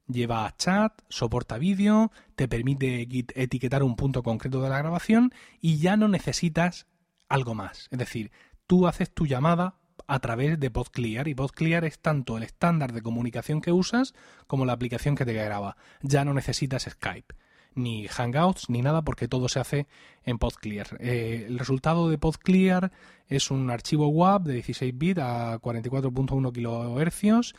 Lleva 0.06 0.52
chat, 0.56 1.00
soporta 1.08 1.58
vídeo, 1.58 2.10
te 2.34 2.48
permite 2.48 3.06
etiquetar 3.34 3.82
un 3.82 3.96
punto 3.96 4.22
concreto 4.22 4.60
de 4.60 4.68
la 4.68 4.78
grabación 4.78 5.32
y 5.60 5.78
ya 5.78 5.96
no 5.96 6.08
necesitas 6.08 6.86
algo 7.28 7.54
más. 7.54 7.88
Es 7.90 7.98
decir, 7.98 8.32
tú 8.66 8.88
haces 8.88 9.12
tu 9.12 9.26
llamada 9.26 9.76
a 10.08 10.18
través 10.18 10.58
de 10.58 10.70
PodClear 10.70 11.28
y 11.28 11.34
PodClear 11.34 11.84
es 11.84 12.00
tanto 12.00 12.36
el 12.36 12.42
estándar 12.42 12.92
de 12.92 13.02
comunicación 13.02 13.60
que 13.60 13.70
usas 13.70 14.14
como 14.48 14.64
la 14.64 14.72
aplicación 14.72 15.14
que 15.14 15.24
te 15.24 15.34
graba. 15.34 15.76
Ya 16.02 16.24
no 16.24 16.34
necesitas 16.34 16.88
Skype 16.90 17.34
ni 17.74 18.08
Hangouts, 18.08 18.68
ni 18.68 18.82
nada, 18.82 19.02
porque 19.02 19.28
todo 19.28 19.48
se 19.48 19.60
hace 19.60 19.86
en 20.24 20.38
PodClear. 20.38 20.96
Eh, 21.00 21.46
el 21.48 21.58
resultado 21.58 22.08
de 22.08 22.18
PodClear 22.18 22.92
es 23.28 23.50
un 23.50 23.70
archivo 23.70 24.08
WAV 24.08 24.42
de 24.44 24.54
16 24.54 24.96
bits 24.96 25.20
a 25.20 25.58
44.1 25.60 26.52
kHz 26.52 27.54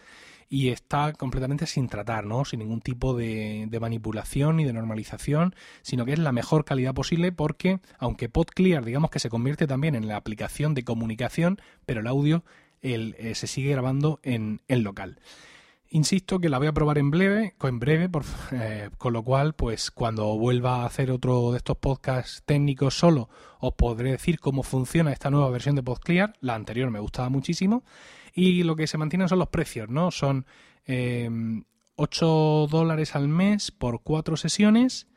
y 0.49 0.67
está 0.67 1.13
completamente 1.13 1.65
sin 1.65 1.87
tratar, 1.87 2.25
¿no? 2.25 2.43
Sin 2.43 2.59
ningún 2.59 2.81
tipo 2.81 3.15
de, 3.15 3.69
manipulación 3.79 4.57
ni 4.57 4.65
de 4.65 4.73
normalización, 4.73 5.55
sino 5.81 6.03
que 6.03 6.11
es 6.11 6.19
la 6.19 6.33
mejor 6.33 6.65
calidad 6.65 6.93
posible 6.93 7.31
porque, 7.31 7.79
aunque 7.97 8.27
PodClear, 8.27 8.83
digamos 8.83 9.11
que 9.11 9.19
se 9.19 9.29
convierte 9.29 9.65
también 9.65 9.95
en 9.95 10.09
la 10.09 10.17
aplicación 10.17 10.73
de 10.73 10.83
comunicación, 10.83 11.61
pero 11.85 12.01
el 12.01 12.07
audio 12.07 12.43
eh, 12.81 13.31
se 13.33 13.47
sigue 13.47 13.71
grabando 13.71 14.19
en, 14.23 14.59
en 14.67 14.83
local. 14.83 15.19
Insisto 15.93 16.39
que 16.39 16.47
la 16.47 16.57
voy 16.57 16.67
a 16.67 16.71
probar 16.71 16.97
en 16.99 17.11
breve, 17.11 17.53
en 17.61 17.79
breve 17.79 18.07
por, 18.07 18.23
eh, 18.53 18.89
con 18.97 19.11
lo 19.11 19.23
cual, 19.23 19.53
pues 19.53 19.91
cuando 19.91 20.37
vuelva 20.37 20.77
a 20.77 20.85
hacer 20.85 21.11
otro 21.11 21.51
de 21.51 21.57
estos 21.57 21.75
podcasts 21.75 22.43
técnicos 22.45 22.97
solo, 22.97 23.27
os 23.59 23.73
podré 23.73 24.11
decir 24.11 24.39
cómo 24.39 24.63
funciona 24.63 25.11
esta 25.11 25.29
nueva 25.29 25.49
versión 25.49 25.75
de 25.75 25.83
PodClear. 25.83 26.33
La 26.39 26.55
anterior 26.55 26.89
me 26.91 27.01
gustaba 27.01 27.27
muchísimo. 27.27 27.83
Y 28.33 28.63
lo 28.63 28.77
que 28.77 28.87
se 28.87 28.97
mantienen 28.97 29.27
son 29.27 29.39
los 29.39 29.49
precios, 29.49 29.89
¿no? 29.89 30.11
Son 30.11 30.45
eh, 30.85 31.29
8 31.97 32.67
dólares 32.71 33.13
al 33.17 33.27
mes 33.27 33.71
por 33.71 34.01
4 34.01 34.37
sesiones, 34.37 35.07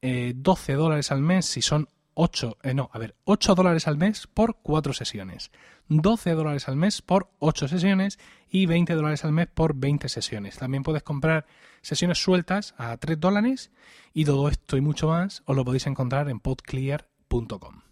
eh, 0.00 0.32
12 0.36 0.74
dólares 0.74 1.10
al 1.10 1.22
mes 1.22 1.44
si 1.46 1.60
son 1.60 1.88
8, 2.14 2.58
eh, 2.62 2.74
no, 2.74 2.90
a 2.92 2.98
ver, 2.98 3.16
8 3.24 3.54
dólares 3.54 3.88
al 3.88 3.96
mes 3.96 4.26
por 4.26 4.56
4 4.62 4.92
sesiones, 4.92 5.50
12 5.88 6.32
dólares 6.32 6.68
al 6.68 6.76
mes 6.76 7.02
por 7.02 7.30
8 7.40 7.68
sesiones 7.68 8.18
y 8.48 8.66
20 8.66 8.94
dólares 8.94 9.24
al 9.24 9.32
mes 9.32 9.48
por 9.48 9.74
20 9.74 10.08
sesiones. 10.08 10.56
También 10.56 10.82
puedes 10.82 11.02
comprar 11.02 11.46
sesiones 11.82 12.18
sueltas 12.18 12.74
a 12.78 12.96
3 12.96 13.18
dólares 13.20 13.70
y 14.12 14.24
todo 14.24 14.48
esto 14.48 14.76
y 14.76 14.80
mucho 14.80 15.08
más 15.08 15.42
os 15.46 15.56
lo 15.56 15.64
podéis 15.64 15.86
encontrar 15.86 16.28
en 16.28 16.40
podclear.com. 16.40 17.82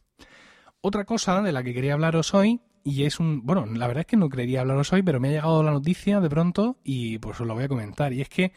Otra 0.81 1.05
cosa 1.05 1.43
de 1.43 1.53
la 1.53 1.63
que 1.63 1.75
quería 1.75 1.95
hablaros 1.95 2.35
hoy 2.35 2.61
y 2.85 3.05
es 3.05 3.21
un, 3.21 3.47
bueno, 3.47 3.67
la 3.67 3.87
verdad 3.87 4.01
es 4.01 4.07
que 4.07 4.17
no 4.17 4.29
quería 4.29 4.61
hablaros 4.61 4.93
hoy, 4.93 5.03
pero 5.03 5.21
me 5.21 5.29
ha 5.29 5.33
llegado 5.33 5.63
la 5.63 5.71
noticia 5.71 6.21
de 6.21 6.29
pronto 6.29 6.79
y 6.83 7.19
pues 7.19 7.41
os 7.41 7.47
lo 7.47 7.55
voy 7.55 7.65
a 7.65 7.69
comentar 7.69 8.13
y 8.13 8.21
es 8.21 8.29
que 8.29 8.53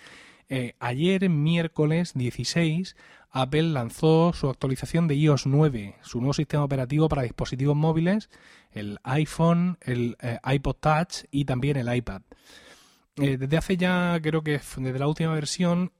eh, 0.50 0.76
ayer, 0.80 1.30
miércoles 1.30 2.14
16, 2.14 2.96
Apple 3.32 3.64
lanzó 3.64 4.32
su 4.34 4.50
actualización 4.50 5.08
de 5.08 5.16
iOS 5.16 5.48
9, 5.48 5.96
su 6.02 6.20
nuevo 6.20 6.34
sistema 6.34 6.64
operativo 6.64 7.10
para 7.10 7.24
dispositivos 7.24 7.76
móviles, 7.76 8.30
el 8.72 9.00
iPhone, 9.04 9.78
el 9.82 10.18
eh, 10.22 10.40
iPod 10.46 10.76
Touch 10.76 11.26
y 11.32 11.46
también 11.46 11.78
el 11.78 11.94
iPad. 11.94 12.22
Eh, 13.18 13.38
desde 13.38 13.58
hace 13.58 13.78
ya, 13.78 14.20
creo 14.22 14.44
que 14.44 14.60
desde 14.78 15.00
la 15.00 15.08
última 15.08 15.34
versión, 15.34 15.94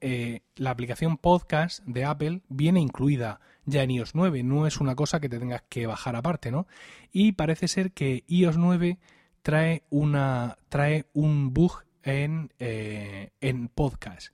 la 0.56 0.70
aplicación 0.70 1.16
podcast 1.16 1.82
de 1.86 2.04
Apple 2.04 2.42
viene 2.48 2.80
incluida 2.80 3.40
ya 3.64 3.82
en 3.82 3.90
iOS 3.90 4.14
9, 4.14 4.42
no 4.42 4.66
es 4.66 4.80
una 4.80 4.94
cosa 4.94 5.18
que 5.18 5.28
te 5.28 5.38
tengas 5.38 5.62
que 5.68 5.86
bajar 5.86 6.14
aparte, 6.14 6.50
¿no? 6.50 6.66
Y 7.10 7.32
parece 7.32 7.68
ser 7.68 7.92
que 7.92 8.24
iOS 8.28 8.58
9 8.58 8.98
trae, 9.42 9.82
una, 9.90 10.58
trae 10.68 11.06
un 11.14 11.54
bug 11.54 11.85
en, 12.06 12.52
eh, 12.58 13.30
en 13.40 13.68
podcast. 13.68 14.28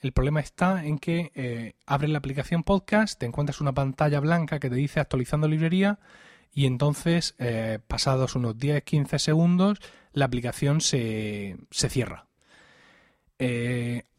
El 0.00 0.12
problema 0.12 0.40
está 0.40 0.84
en 0.84 0.98
que 0.98 1.32
eh, 1.34 1.74
abres 1.86 2.10
la 2.10 2.18
aplicación 2.18 2.62
podcast, 2.62 3.18
te 3.18 3.26
encuentras 3.26 3.60
una 3.60 3.72
pantalla 3.72 4.20
blanca 4.20 4.60
que 4.60 4.68
te 4.68 4.76
dice 4.76 5.00
actualizando 5.00 5.48
librería 5.48 5.98
y 6.52 6.66
entonces, 6.66 7.34
eh, 7.38 7.80
pasados 7.88 8.36
unos 8.36 8.56
10-15 8.56 9.18
segundos, 9.18 9.80
la 10.12 10.26
aplicación 10.26 10.80
se, 10.80 11.56
se 11.70 11.88
cierra. 11.88 12.26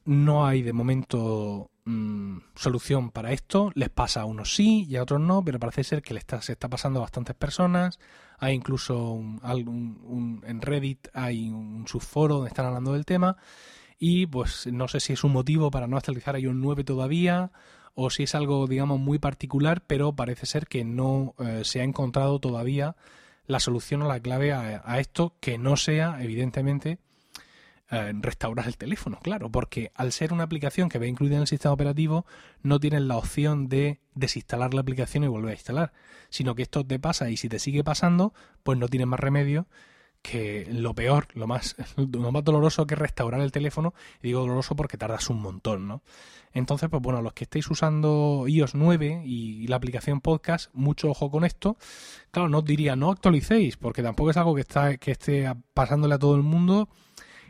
no 0.06 0.46
hay 0.46 0.62
de 0.62 0.74
momento 0.74 1.72
mm, 1.86 2.38
solución 2.56 3.12
para 3.12 3.32
esto. 3.32 3.72
Les 3.76 3.90
pasa 3.90 4.22
a 4.22 4.26
unos 4.26 4.56
sí 4.56 4.86
y 4.90 4.96
a 4.98 5.04
otros 5.04 5.22
no, 5.22 5.44
pero 5.44 5.60
parece 5.60 5.84
ser 5.84 6.02
que 6.02 6.14
le 6.14 6.20
está, 6.20 6.42
se 6.42 6.54
está 6.54 6.68
pasando 6.68 7.00
a 7.00 7.04
bastantes 7.04 7.36
personas. 7.36 8.00
Hay 8.38 8.54
incluso 8.54 9.12
un, 9.12 10.44
en 10.46 10.62
Reddit 10.62 11.08
hay 11.14 11.50
un 11.50 11.88
subforo 11.88 12.36
donde 12.36 12.50
están 12.50 12.66
hablando 12.66 12.94
del 12.94 13.06
tema 13.06 13.38
y 13.98 14.26
pues 14.26 14.68
no 14.68 14.90
sé 14.90 15.00
si 15.00 15.14
es 15.14 15.24
un 15.24 15.32
motivo 15.32 15.72
para 15.72 15.88
no 15.88 15.96
actualizar 15.96 16.38
iOS 16.38 16.56
9 16.56 16.84
todavía 16.84 17.52
o 17.94 18.10
si 18.10 18.24
es 18.24 18.36
algo 18.36 18.68
digamos 18.68 19.00
muy 19.00 19.20
particular, 19.20 19.84
pero 19.88 20.14
parece 20.14 20.46
ser 20.46 20.68
que 20.68 20.84
no 20.84 21.34
eh, 21.40 21.62
se 21.64 21.80
ha 21.80 21.84
encontrado 21.86 22.40
todavía 22.40 22.98
la 23.48 23.62
solución 23.62 24.02
o 24.02 24.08
la 24.10 24.20
clave 24.20 24.52
a 24.52 25.00
esto 25.00 25.36
que 25.40 25.58
no 25.58 25.78
sea 25.78 26.22
evidentemente 26.22 27.00
eh, 27.92 28.14
restaurar 28.16 28.68
el 28.68 28.78
teléfono, 28.78 29.20
claro, 29.22 29.52
porque 29.52 29.92
al 29.94 30.12
ser 30.12 30.34
una 30.34 30.44
aplicación 30.44 30.90
que 30.90 30.98
va 30.98 31.06
incluida 31.06 31.36
en 31.36 31.42
el 31.42 31.48
sistema 31.48 31.74
operativo, 31.74 32.26
no 32.64 32.80
tienes 32.80 33.02
la 33.02 33.18
opción 33.18 33.68
de 33.68 34.00
desinstalar 34.16 34.74
la 34.74 34.82
aplicación 34.82 35.24
y 35.24 35.28
volver 35.28 35.52
a 35.52 35.54
instalar, 35.54 35.94
sino 36.30 36.56
que 36.56 36.64
esto 36.64 36.84
te 36.84 36.98
pasa 36.98 37.30
y 37.30 37.38
si 37.38 37.48
te 37.48 37.60
sigue 37.60 37.84
pasando, 37.84 38.34
pues 38.64 38.80
no 38.80 38.88
tienes 38.88 39.08
más 39.08 39.20
remedio 39.20 39.68
que 40.24 40.68
lo 40.72 40.96
peor, 40.96 41.28
lo 41.36 41.46
más, 41.46 41.76
lo 41.98 42.32
más 42.32 42.44
doloroso 42.44 42.88
que 42.88 42.96
es 42.96 43.00
restaurar 43.00 43.42
el 43.42 43.52
teléfono, 43.52 43.94
y 44.24 44.30
digo 44.30 44.40
doloroso 44.40 44.76
porque 44.76 44.98
tardas 44.98 45.30
un 45.30 45.40
montón, 45.40 45.88
¿no? 45.88 46.02
Entonces, 46.54 46.90
pues 46.90 47.04
bueno, 47.04 47.22
los 47.22 47.34
que 47.34 47.44
estéis 47.44 47.70
usando 47.70 48.46
iOS 48.48 48.74
9 48.74 49.22
y 49.26 49.68
la 49.68 49.76
aplicación 49.76 50.22
podcast, 50.22 50.74
mucho 50.74 51.12
ojo 51.12 51.30
con 51.30 51.44
esto. 51.44 51.78
Claro, 52.32 52.50
no 52.50 52.60
os 52.60 52.66
diría 52.66 52.96
no 52.96 53.12
actualicéis, 53.12 53.78
porque 53.78 54.02
tampoco 54.02 54.32
es 54.32 54.38
algo 54.38 54.56
que 54.56 54.62
está, 54.62 54.98
que 54.98 55.12
esté 55.12 55.54
pasándole 55.74 56.16
a 56.16 56.20
todo 56.20 56.36
el 56.36 56.44
mundo 56.44 56.90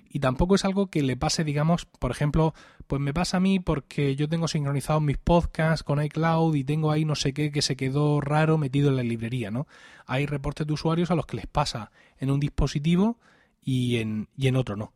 y 0.10 0.20
tampoco 0.20 0.56
es 0.56 0.66
algo 0.66 0.88
que 0.88 1.04
le 1.04 1.18
pase, 1.18 1.44
digamos, 1.44 1.86
por 1.86 2.12
ejemplo, 2.12 2.54
Pues 2.88 3.02
me 3.02 3.14
pasa 3.14 3.38
a 3.38 3.40
mí 3.40 3.60
porque 3.60 4.16
yo 4.16 4.30
tengo 4.30 4.48
sincronizados 4.48 5.02
mis 5.02 5.18
podcasts 5.18 5.84
con 5.84 6.04
iCloud 6.04 6.56
y 6.56 6.64
tengo 6.64 6.92
ahí 6.92 7.04
no 7.06 7.16
sé 7.16 7.34
qué 7.34 7.52
que 7.52 7.64
se 7.64 7.76
quedó 7.76 8.22
raro 8.22 8.58
metido 8.60 8.90
en 8.90 8.96
la 8.98 9.04
librería, 9.04 9.50
¿no? 9.50 9.68
Hay 10.06 10.26
reportes 10.28 10.68
de 10.68 10.74
usuarios 10.74 11.10
a 11.10 11.16
los 11.16 11.26
que 11.26 11.38
les 11.38 11.48
pasa 11.48 11.92
en 12.20 12.30
un 12.30 12.40
dispositivo 12.40 13.20
y 13.62 13.98
en, 13.98 14.30
y 14.38 14.48
en 14.48 14.56
otro 14.56 14.76
no. 14.76 14.94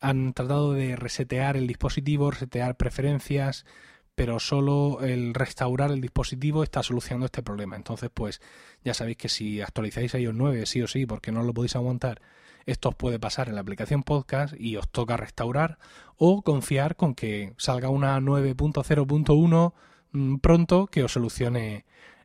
Han 0.00 0.32
tratado 0.32 0.72
de 0.72 0.96
resetear 0.96 1.56
el 1.56 1.66
dispositivo, 1.66 2.30
resetear 2.30 2.76
preferencias, 2.76 3.66
pero 4.14 4.38
solo 4.38 5.00
el 5.02 5.34
restaurar 5.34 5.90
el 5.90 6.00
dispositivo 6.00 6.62
está 6.62 6.82
solucionando 6.82 7.26
este 7.26 7.42
problema. 7.42 7.76
Entonces, 7.76 8.10
pues 8.12 8.40
ya 8.84 8.94
sabéis 8.94 9.16
que 9.16 9.28
si 9.28 9.60
actualizáis 9.60 10.14
iOS 10.14 10.34
9 10.34 10.66
sí 10.66 10.82
o 10.82 10.86
sí, 10.86 11.06
porque 11.06 11.32
no 11.32 11.42
lo 11.42 11.52
podéis 11.52 11.76
aguantar, 11.76 12.20
esto 12.66 12.90
os 12.90 12.94
puede 12.94 13.18
pasar 13.18 13.48
en 13.48 13.54
la 13.54 13.60
aplicación 13.60 14.02
podcast 14.02 14.54
y 14.58 14.76
os 14.76 14.88
toca 14.88 15.16
restaurar 15.16 15.78
o 16.16 16.42
confiar 16.42 16.96
con 16.96 17.14
que 17.14 17.54
salga 17.56 17.88
una 17.88 18.18
9.0.1 18.20 19.72
mm, 20.12 20.36
pronto 20.36 20.86
que 20.86 21.04
os 21.04 21.12
solucione 21.12 21.84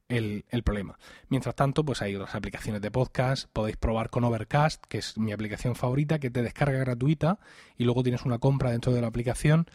el, 0.10 0.44
problema. 0.64 0.98
Mientras 1.30 1.56
tanto, 1.56 1.86
pues 1.86 2.02
hay 2.02 2.16
otras 2.16 2.36
aplicaciones 2.36 2.82
de 2.82 2.92
podcast. 2.92 3.48
Podéis 3.54 3.78
probar 3.78 4.10
con 4.10 4.24
Overcast, 4.24 4.84
que 4.88 4.98
es 4.98 5.18
mi 5.18 5.32
aplicación 5.32 5.76
favorita, 5.76 6.20
que 6.20 6.32
te 6.32 6.42
descarga 6.42 6.80
gratuita 6.80 7.40
y 7.78 7.84
luego 7.84 8.04
tienes 8.04 8.24
una 8.24 8.40
compra 8.40 8.72
dentro 8.72 8.92
de 8.92 9.02
la 9.02 9.08
aplicación 9.08 9.68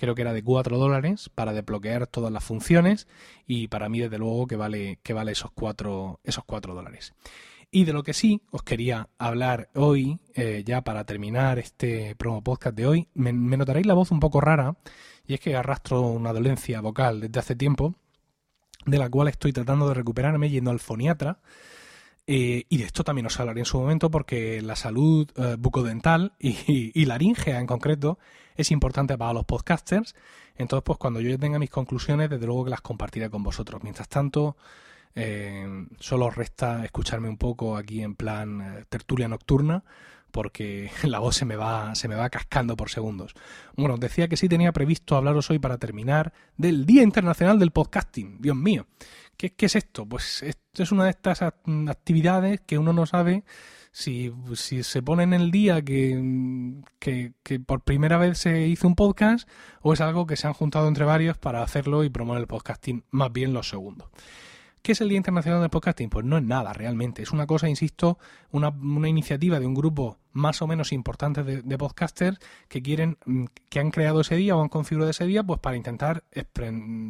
creo 0.00 0.14
que 0.14 0.22
era 0.22 0.32
de 0.32 0.42
4 0.42 0.78
dólares 0.78 1.30
para 1.34 1.52
desbloquear 1.52 2.06
todas 2.06 2.32
las 2.32 2.42
funciones 2.42 3.06
y 3.46 3.68
para 3.68 3.90
mí 3.90 4.00
desde 4.00 4.16
luego 4.16 4.46
que 4.46 4.56
vale, 4.56 4.98
que 5.02 5.12
vale 5.12 5.32
esos 5.32 5.50
4 5.52 6.20
esos 6.24 6.42
cuatro 6.44 6.74
dólares. 6.74 7.12
Y 7.72 7.84
de 7.84 7.92
lo 7.92 8.02
que 8.02 8.14
sí 8.14 8.42
os 8.50 8.64
quería 8.64 9.08
hablar 9.16 9.70
hoy, 9.74 10.18
eh, 10.34 10.64
ya 10.66 10.82
para 10.82 11.04
terminar 11.04 11.60
este 11.60 12.16
promo 12.16 12.42
podcast 12.42 12.76
de 12.76 12.86
hoy, 12.86 13.08
me, 13.14 13.32
notaréis 13.32 13.86
la 13.86 13.94
voz 13.94 14.10
un 14.10 14.18
poco 14.18 14.40
rara 14.40 14.76
y 15.24 15.34
es 15.34 15.40
que 15.40 15.54
arrastro 15.54 16.00
una 16.02 16.32
dolencia 16.32 16.80
vocal 16.80 17.20
desde 17.20 17.38
hace 17.38 17.54
tiempo 17.54 17.94
de 18.86 18.98
la 18.98 19.08
cual 19.08 19.28
estoy 19.28 19.52
tratando 19.52 19.86
de 19.86 19.94
recuperarme 19.94 20.50
yendo 20.50 20.72
al 20.72 20.80
foniatra. 20.80 21.38
Eh, 22.26 22.64
y 22.68 22.76
de 22.78 22.84
esto 22.84 23.04
también 23.04 23.26
os 23.26 23.38
hablaré 23.38 23.60
en 23.60 23.66
su 23.66 23.78
momento 23.78 24.10
porque 24.10 24.60
la 24.62 24.74
salud 24.74 25.30
eh, 25.36 25.56
bucodental 25.58 26.34
y, 26.40 26.56
y, 27.00 27.04
laringea 27.04 27.60
en 27.60 27.66
concreto 27.66 28.18
es 28.56 28.72
importante 28.72 29.16
para 29.16 29.32
los 29.32 29.44
podcasters. 29.44 30.16
Entonces, 30.56 30.82
pues 30.84 30.98
cuando 30.98 31.20
yo 31.20 31.38
tenga 31.38 31.60
mis 31.60 31.70
conclusiones, 31.70 32.30
desde 32.30 32.46
luego 32.46 32.64
que 32.64 32.70
las 32.70 32.80
compartiré 32.80 33.30
con 33.30 33.44
vosotros. 33.44 33.82
Mientras 33.82 34.08
tanto, 34.08 34.56
eh, 35.14 35.86
solo 35.98 36.30
resta 36.30 36.84
escucharme 36.84 37.28
un 37.28 37.36
poco 37.36 37.76
aquí 37.76 38.02
en 38.02 38.14
plan 38.14 38.60
eh, 38.60 38.84
tertulia 38.88 39.28
nocturna 39.28 39.84
porque 40.30 40.90
la 41.04 41.18
voz 41.18 41.36
se 41.36 41.44
me 41.44 41.56
va 41.56 41.94
se 41.94 42.08
me 42.08 42.14
va 42.14 42.30
cascando 42.30 42.76
por 42.76 42.90
segundos. 42.90 43.34
Bueno, 43.76 43.96
decía 43.96 44.28
que 44.28 44.36
sí 44.36 44.48
tenía 44.48 44.72
previsto 44.72 45.16
hablaros 45.16 45.50
hoy 45.50 45.58
para 45.58 45.78
terminar 45.78 46.32
del 46.56 46.86
Día 46.86 47.02
Internacional 47.02 47.58
del 47.58 47.72
Podcasting. 47.72 48.40
Dios 48.40 48.56
mío, 48.56 48.86
¿qué, 49.36 49.50
qué 49.54 49.66
es 49.66 49.76
esto? 49.76 50.06
Pues 50.06 50.42
esto 50.42 50.82
es 50.82 50.92
una 50.92 51.04
de 51.04 51.10
estas 51.10 51.42
actividades 51.42 52.60
que 52.60 52.78
uno 52.78 52.92
no 52.92 53.06
sabe 53.06 53.44
si, 53.92 54.32
se 54.54 55.02
pone 55.02 55.24
en 55.24 55.32
el 55.32 55.50
día 55.50 55.82
que, 55.82 56.82
que, 56.98 57.60
por 57.60 57.82
primera 57.82 58.18
vez 58.18 58.38
se 58.38 58.66
hizo 58.68 58.86
un 58.86 58.94
podcast 58.94 59.48
o 59.82 59.92
es 59.92 60.00
algo 60.00 60.26
que 60.26 60.36
se 60.36 60.46
han 60.46 60.52
juntado 60.52 60.88
entre 60.88 61.04
varios 61.04 61.38
para 61.38 61.62
hacerlo 61.62 62.04
y 62.04 62.10
promover 62.10 62.40
el 62.40 62.46
podcasting, 62.46 63.04
más 63.10 63.32
bien 63.32 63.52
los 63.52 63.68
segundos. 63.68 64.08
¿Qué 64.82 64.92
es 64.92 65.00
el 65.02 65.10
Día 65.10 65.18
Internacional 65.18 65.60
del 65.60 65.68
Podcasting? 65.68 66.08
Pues 66.08 66.24
no 66.24 66.38
es 66.38 66.42
nada 66.42 66.72
realmente. 66.72 67.22
Es 67.22 67.32
una 67.32 67.46
cosa, 67.46 67.68
insisto, 67.68 68.18
una, 68.50 68.72
iniciativa 69.06 69.60
de 69.60 69.66
un 69.66 69.74
grupo 69.74 70.16
más 70.32 70.62
o 70.62 70.66
menos 70.66 70.92
importante 70.92 71.42
de, 71.42 71.78
podcasters 71.78 72.38
que 72.66 72.80
quieren, 72.80 73.18
mm, 73.26 73.44
que 73.68 73.78
han 73.78 73.90
creado 73.90 74.22
ese 74.22 74.36
día 74.36 74.56
o 74.56 74.62
han 74.62 74.70
configurado 74.70 75.10
ese 75.10 75.26
día, 75.26 75.42
pues 75.42 75.60
para 75.60 75.76
intentar 75.76 76.24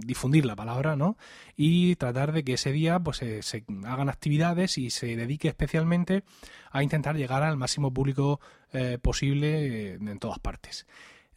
difundir 0.05 0.47
la 0.47 0.57
palabra, 0.57 0.97
¿no? 0.97 1.17
Y 1.57 1.95
tratar 1.95 2.33
de 2.33 2.43
que 2.43 2.55
ese 2.55 2.73
día, 2.73 2.99
pues 2.99 3.19
se, 3.19 3.65
hagan 3.85 4.09
actividades 4.09 4.77
y 4.77 4.91
se 4.91 5.15
dedique 5.15 5.47
especialmente 5.47 6.25
a 6.73 6.83
intentar 6.83 7.17
llegar 7.17 7.45
al 7.45 7.57
máximo 7.57 7.95
público 7.95 8.41
eh, 8.73 8.99
posible 9.01 9.93
eh, 9.93 9.95
en 9.95 10.19
todas 10.19 10.41
partes. 10.41 10.89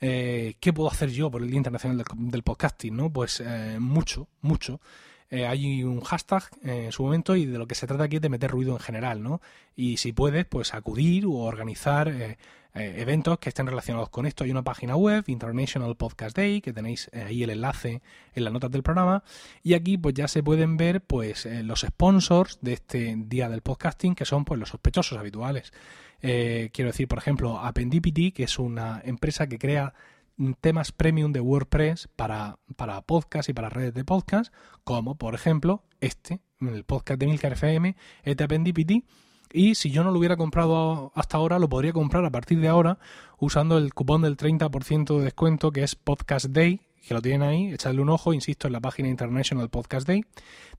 Eh, 0.02 0.56
¿Qué 0.60 0.74
puedo 0.74 0.90
hacer 0.90 1.12
yo 1.12 1.30
por 1.30 1.44
el 1.44 1.50
Día 1.50 1.58
Internacional 1.58 2.04
del, 2.16 2.44
Podcasting? 2.44 2.96
¿no? 2.96 3.14
Pues 3.14 3.44
mucho, 3.78 4.30
mucho. 4.42 4.82
Eh, 5.34 5.48
hay 5.48 5.84
un 5.84 6.02
hashtag 6.02 6.44
en 6.62 6.92
su 6.92 7.02
momento 7.02 7.36
y 7.36 7.48
de 7.48 7.58
lo 7.58 7.66
que 7.66 7.74
se 7.74 7.88
trata 7.88 8.04
aquí 8.04 8.18
es 8.18 8.22
de 8.22 8.30
meter 8.30 8.52
ruido 8.52 8.74
en 8.74 8.80
general, 8.80 9.24
¿no? 9.24 9.42
Y 9.76 9.98
si 9.98 10.14
puedes, 10.14 10.46
pues 10.46 10.76
acudir 10.76 11.26
o 11.26 11.32
organizar 11.32 12.08
eh, 12.08 12.38
eh, 12.76 12.96
eventos 12.98 13.40
que 13.40 13.50
estén 13.50 13.66
relacionados 13.66 14.10
con 14.10 14.28
esto. 14.28 14.44
Hay 14.44 14.52
una 14.52 14.62
página 14.62 14.96
web, 14.96 15.24
International 15.26 15.96
Podcast 15.96 16.38
Day, 16.38 16.62
que 16.62 16.72
tenéis 16.72 17.10
ahí 17.14 17.42
el 17.42 17.50
enlace 17.50 18.04
en 18.36 18.44
las 18.44 18.54
notas 18.54 18.70
del 18.70 18.84
programa. 18.84 19.24
Y 19.64 19.74
aquí 19.74 19.98
pues 19.98 20.14
ya 20.14 20.28
se 20.28 20.44
pueden 20.44 20.78
ver 20.78 21.02
pues 21.02 21.48
los 21.64 21.82
sponsors 21.82 22.60
de 22.62 22.74
este 22.74 23.16
día 23.18 23.50
del 23.50 23.62
podcasting, 23.62 24.14
que 24.14 24.26
son 24.26 24.46
pues 24.46 24.60
los 24.60 24.70
sospechosos 24.70 25.18
habituales. 25.18 25.74
quiero 26.22 26.92
decir, 26.92 27.08
por 27.08 27.18
ejemplo, 27.18 27.58
Appendipity, 27.58 28.34
que 28.34 28.44
es 28.44 28.60
una 28.60 29.02
empresa 29.04 29.48
que 29.48 29.58
crea 29.58 29.96
temas 30.60 30.92
premium 30.92 31.32
de 31.32 31.40
WordPress 31.40 32.10
para, 32.16 32.60
para 32.76 33.02
podcast 33.02 33.50
y 33.50 33.54
para 33.54 33.70
redes 33.70 33.94
de 33.94 34.04
podcast, 34.04 34.54
como 34.84 35.16
por 35.16 35.36
ejemplo 35.36 35.84
este, 36.02 36.42
el 36.62 36.84
podcast 36.84 37.20
de 37.20 37.28
Milcar 37.28 37.54
FM, 37.54 37.96
este 38.24 38.44
Appendipity. 38.44 39.06
Y 39.52 39.76
si 39.76 39.92
yo 39.92 40.04
no 40.04 40.12
lo 40.12 40.18
hubiera 40.18 40.36
comprado 40.36 41.12
hasta 41.16 41.38
ahora, 41.38 41.60
lo 41.60 41.70
podría 41.70 41.94
comprar 41.94 42.26
a 42.26 42.32
partir 42.32 42.60
de 42.60 42.68
ahora 42.68 42.98
usando 43.38 43.78
el 43.78 43.94
cupón 43.94 44.24
del 44.24 44.36
30% 44.36 45.18
de 45.18 45.24
descuento 45.24 45.72
que 45.72 45.84
es 45.84 45.96
Podcast 45.96 46.48
Day, 46.48 46.82
que 47.08 47.14
lo 47.14 47.22
tienen 47.22 47.44
ahí, 47.44 47.72
echadle 47.72 48.02
un 48.02 48.10
ojo, 48.10 48.34
insisto, 48.34 48.68
en 48.68 48.74
la 48.74 48.80
página 48.80 49.10
International 49.10 49.70
Podcast 49.70 50.08
Day. 50.08 50.26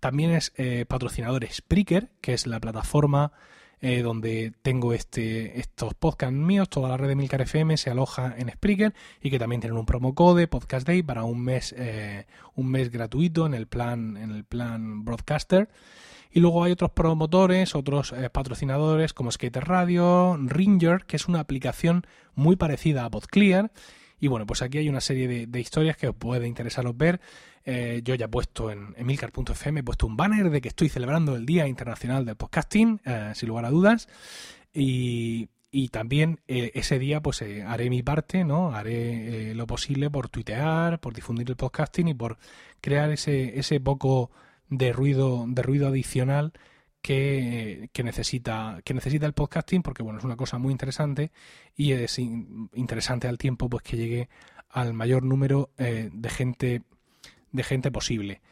También 0.00 0.32
es 0.32 0.52
eh, 0.56 0.86
patrocinador 0.88 1.46
Spreaker, 1.46 2.10
que 2.20 2.34
es 2.34 2.46
la 2.48 2.58
plataforma 2.58 3.32
eh, 3.86 4.00
donde 4.00 4.54
tengo 4.62 4.94
este, 4.94 5.60
estos 5.60 5.92
podcasts 5.92 6.34
míos, 6.34 6.70
toda 6.70 6.88
la 6.88 6.96
red 6.96 7.06
de 7.06 7.16
Milcar 7.16 7.42
FM 7.42 7.76
se 7.76 7.90
aloja 7.90 8.34
en 8.38 8.48
Spreaker 8.48 8.94
y 9.20 9.28
que 9.28 9.38
también 9.38 9.60
tienen 9.60 9.78
un 9.78 9.84
promo 9.84 10.14
code 10.14 10.48
Podcast 10.48 10.86
Day 10.86 11.02
para 11.02 11.24
un 11.24 11.44
mes, 11.44 11.74
eh, 11.76 12.24
un 12.54 12.70
mes 12.70 12.90
gratuito 12.90 13.44
en 13.44 13.52
el 13.52 13.66
plan, 13.66 14.16
en 14.16 14.30
el 14.30 14.44
plan 14.44 15.04
Broadcaster. 15.04 15.68
Y 16.30 16.40
luego 16.40 16.64
hay 16.64 16.72
otros 16.72 16.92
promotores, 16.92 17.74
otros 17.74 18.12
eh, 18.12 18.30
patrocinadores 18.30 19.12
como 19.12 19.30
Skater 19.30 19.68
Radio, 19.68 20.38
Ringer, 20.38 21.04
que 21.04 21.16
es 21.16 21.28
una 21.28 21.40
aplicación 21.40 22.06
muy 22.34 22.56
parecida 22.56 23.04
a 23.04 23.10
PodClear. 23.10 23.70
Y 24.20 24.28
bueno, 24.28 24.46
pues 24.46 24.62
aquí 24.62 24.78
hay 24.78 24.88
una 24.88 25.00
serie 25.00 25.46
de, 25.46 25.60
historias 25.60 25.96
que 25.96 26.08
os 26.08 26.14
puede 26.14 26.46
interesaros 26.46 26.96
ver. 26.96 27.20
Eh, 27.64 28.00
yo 28.04 28.14
ya 28.14 28.26
he 28.26 28.28
puesto 28.28 28.70
en 28.70 28.94
emilcar.fm, 28.96 29.80
he 29.80 29.82
puesto 29.82 30.06
un 30.06 30.16
banner 30.16 30.50
de 30.50 30.60
que 30.60 30.68
estoy 30.68 30.88
celebrando 30.88 31.34
el 31.36 31.46
Día 31.46 31.66
Internacional 31.66 32.24
del 32.24 32.36
Podcasting, 32.36 33.00
eh, 33.04 33.32
sin 33.34 33.48
lugar 33.48 33.64
a 33.64 33.70
dudas. 33.70 34.08
Y, 34.72 35.48
también 35.90 36.40
eh, 36.46 36.70
ese 36.74 37.00
día 37.00 37.20
pues 37.20 37.42
haré 37.42 37.90
mi 37.90 38.02
parte, 38.02 38.44
¿no? 38.44 38.72
Haré 38.72 39.54
lo 39.56 39.66
posible 39.66 40.08
por 40.08 40.28
tuitear, 40.28 41.00
por 41.00 41.14
difundir 41.14 41.50
el 41.50 41.56
podcasting 41.56 42.06
y 42.08 42.14
por 42.14 42.38
crear 42.80 43.10
ese, 43.10 43.58
ese 43.58 43.80
poco 43.80 44.30
de 44.68 44.92
ruido, 44.92 45.44
de 45.48 45.62
ruido 45.62 45.88
adicional 45.88 46.52
que, 47.04 48.02
necesita, 48.02 48.80
que 48.84 48.94
necesita 48.94 49.26
el 49.26 49.34
podcasting, 49.34 49.82
porque 49.82 50.02
bueno, 50.02 50.18
es 50.18 50.24
una 50.24 50.36
cosa 50.36 50.58
muy 50.58 50.72
interesante 50.72 51.30
y 51.76 51.92
es 51.92 52.18
interesante 52.18 53.28
al 53.28 53.38
tiempo 53.38 53.68
pues 53.68 53.82
que 53.82 53.96
llegue 53.96 54.28
al 54.70 54.94
mayor 54.94 55.22
número 55.22 55.70
de 55.76 56.30
gente 56.30 56.82
de 57.54 57.62
gente 57.62 57.90
posible. 57.90 58.42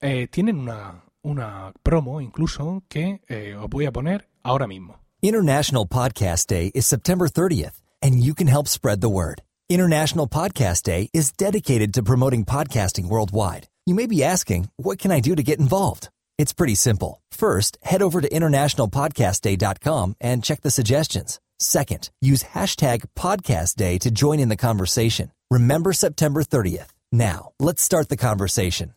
Eh, 0.00 0.28
tienen 0.28 0.58
una, 0.58 1.04
una 1.22 1.72
promo 1.82 2.20
incluso 2.20 2.82
que 2.88 3.20
eh, 3.28 3.54
os 3.54 3.68
voy 3.68 3.84
a 3.84 3.92
poner 3.92 4.28
ahora 4.42 4.66
mismo. 4.66 5.00
International 5.20 5.86
Podcast 5.86 6.48
Day 6.48 6.70
is 6.74 6.86
September 6.86 7.28
30th, 7.28 7.82
and 8.00 8.22
you 8.22 8.34
can 8.34 8.48
help 8.48 8.66
spread 8.66 9.00
the 9.00 9.08
word. 9.08 9.42
International 9.68 10.26
Podcast 10.26 10.82
Day 10.84 11.08
is 11.12 11.32
dedicated 11.32 11.92
to 11.94 12.02
promoting 12.02 12.44
podcasting 12.44 13.08
worldwide. 13.08 13.68
You 13.86 13.94
may 13.94 14.06
be 14.06 14.24
asking, 14.24 14.68
what 14.76 14.98
can 14.98 15.12
I 15.12 15.20
do 15.20 15.34
to 15.34 15.42
get 15.42 15.58
involved? 15.58 16.08
It's 16.38 16.52
pretty 16.52 16.74
simple. 16.74 17.20
First, 17.30 17.78
head 17.82 18.02
over 18.02 18.20
to 18.20 18.28
internationalpodcastday.com 18.28 20.16
and 20.20 20.42
check 20.42 20.62
the 20.62 20.70
suggestions. 20.70 21.40
Second, 21.58 22.10
use 22.20 22.42
hashtag 22.54 23.04
podcastday 23.14 23.98
to 24.00 24.10
join 24.10 24.40
in 24.40 24.48
the 24.48 24.56
conversation. 24.56 25.30
Remember 25.50 25.92
September 25.92 26.42
30th. 26.42 26.88
Now, 27.12 27.52
let's 27.60 27.82
start 27.82 28.08
the 28.08 28.16
conversation. 28.16 28.94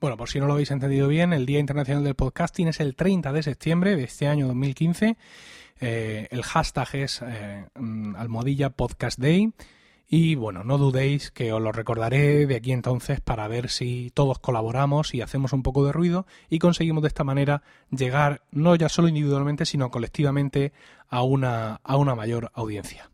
Bueno, 0.00 0.16
por 0.16 0.28
si 0.28 0.38
no 0.38 0.46
lo 0.46 0.52
habéis 0.52 0.70
entendido 0.70 1.08
bien, 1.08 1.32
el 1.32 1.44
Día 1.44 1.58
Internacional 1.58 2.04
del 2.04 2.14
Podcasting 2.14 2.68
es 2.68 2.78
el 2.78 2.94
30 2.94 3.32
de 3.32 3.42
septiembre 3.42 3.96
de 3.96 4.04
este 4.04 4.28
año 4.28 4.46
2015. 4.46 5.16
Eh, 5.80 6.28
el 6.30 6.42
hashtag 6.42 6.88
es 6.94 7.20
eh, 7.22 7.66
mm, 7.74 8.14
almohadilla 8.16 8.70
podcast 8.70 9.18
day. 9.18 9.52
Y 10.10 10.36
bueno, 10.36 10.64
no 10.64 10.78
dudéis 10.78 11.30
que 11.30 11.52
os 11.52 11.60
lo 11.60 11.70
recordaré 11.70 12.46
de 12.46 12.56
aquí 12.56 12.72
entonces 12.72 13.20
para 13.20 13.46
ver 13.46 13.68
si 13.68 14.10
todos 14.14 14.38
colaboramos 14.38 15.12
y 15.12 15.20
hacemos 15.20 15.52
un 15.52 15.62
poco 15.62 15.84
de 15.84 15.92
ruido 15.92 16.26
y 16.48 16.58
conseguimos 16.58 17.02
de 17.02 17.08
esta 17.08 17.24
manera 17.24 17.62
llegar 17.90 18.40
no 18.50 18.74
ya 18.74 18.88
solo 18.88 19.08
individualmente, 19.08 19.66
sino 19.66 19.90
colectivamente 19.90 20.72
a 21.08 21.22
una, 21.22 21.80
a 21.84 21.96
una 21.96 22.14
mayor 22.14 22.50
audiencia. 22.54 23.10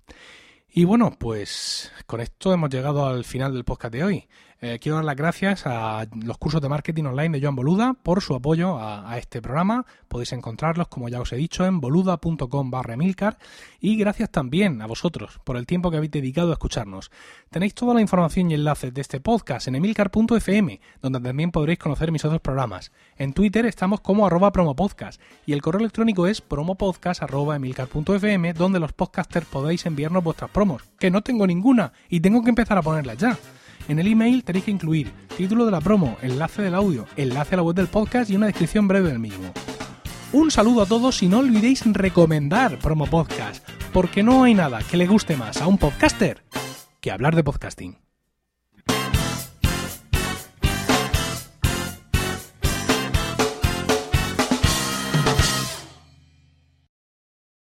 Y 0.70 0.85
bueno, 0.85 1.16
pues 1.18 1.92
con 2.07 2.20
esto 2.20 2.52
hemos 2.52 2.70
llegado 2.70 3.07
al 3.07 3.24
final 3.24 3.52
del 3.54 3.64
podcast 3.64 3.92
de 3.92 4.04
hoy. 4.04 4.28
Eh, 4.66 4.79
quiero 4.79 4.96
dar 4.96 5.05
las 5.05 5.16
gracias 5.16 5.66
a 5.66 6.07
los 6.24 6.38
cursos 6.38 6.62
de 6.62 6.70
marketing 6.70 7.05
online 7.05 7.38
de 7.38 7.44
Joan 7.44 7.55
Boluda 7.55 7.92
por 8.03 8.22
su 8.22 8.35
apoyo 8.35 8.79
a, 8.81 9.18
este 9.18 9.42
programa. 9.42 9.85
Podéis 10.09 10.33
encontrarlos, 10.33 10.88
como 10.88 11.11
ya 11.11 11.20
os 11.20 11.35
he 11.35 11.37
dicho, 11.37 11.66
en 11.66 11.83
boluda.com 11.83 12.70
barra 12.70 12.94
Emilcar. 12.94 13.37
Y 13.79 13.98
gracias 13.98 14.31
también 14.31 14.81
a 14.81 14.87
vosotros 14.87 15.38
por 15.44 15.59
el 15.59 15.66
tiempo 15.66 15.90
que 15.90 15.98
habéis 15.98 16.12
dedicado 16.12 16.48
a 16.48 16.55
escucharnos. 16.55 17.11
Tenéis 17.50 17.74
toda 17.74 17.92
la 17.92 18.00
información 18.00 18.50
y 18.50 18.55
enlaces 18.55 18.94
de 18.94 19.03
este 19.03 19.20
podcast 19.20 19.68
en 19.68 19.74
emilcar.fm, 19.74 20.81
donde 21.03 21.20
también 21.20 21.50
podréis 21.50 21.79
conocer 21.79 22.11
mis 22.11 22.24
otros 22.24 22.40
programas. 22.40 22.90
En 23.18 23.35
Twitter 23.35 23.66
estamos 23.66 24.00
como 24.00 24.27
arroba 24.27 24.50
promopodcast 24.50 25.20
y 25.44 25.53
el 25.53 25.61
correo 25.61 25.81
electrónico 25.81 26.27
es 26.27 26.40
promopodcast.emilcar.fm, 26.40 28.55
donde 28.55 28.81
los 28.81 28.94
podcasters 28.94 29.44
podéis 29.44 29.85
enviarnos 29.85 30.24
vuestras 30.24 30.50
promos, 30.50 30.85
que 30.98 31.11
no 31.11 31.20
tengo 31.20 31.46
ninguna 31.46 31.92
y 32.09 32.20
tengo 32.20 32.42
que 32.42 32.48
empezar 32.48 32.79
a 32.79 32.83
ponerlas 32.83 33.18
ya. 33.18 33.37
En 33.88 33.98
el 33.98 34.06
email 34.06 34.44
tenéis 34.44 34.64
que 34.64 34.70
incluir 34.70 35.12
título 35.37 35.64
de 35.64 35.72
la 35.72 35.80
promo, 35.80 36.16
enlace 36.22 36.62
del 36.62 36.74
audio, 36.74 37.06
enlace 37.16 37.54
a 37.54 37.58
la 37.58 37.62
web 37.62 37.76
del 37.76 37.88
podcast 37.88 38.30
y 38.30 38.37
una 38.37 38.46
descripción 38.46 38.88
breve 38.88 39.10
del 39.10 39.18
mismo. 39.18 39.52
Un 40.32 40.50
saludo 40.50 40.82
a 40.82 40.87
todos 40.87 41.22
y 41.22 41.28
no 41.28 41.38
olvidéis 41.38 41.84
recomendar 41.87 42.78
Promo 42.78 43.06
Podcast, 43.06 43.66
porque 43.92 44.22
no 44.22 44.44
hay 44.44 44.54
nada 44.54 44.80
que 44.82 44.96
le 44.96 45.06
guste 45.06 45.37
más 45.37 45.62
a 45.62 45.66
un 45.66 45.78
podcaster 45.78 46.42
que 47.00 47.12
hablar 47.12 47.37
de 47.37 47.44
podcasting. 47.44 48.04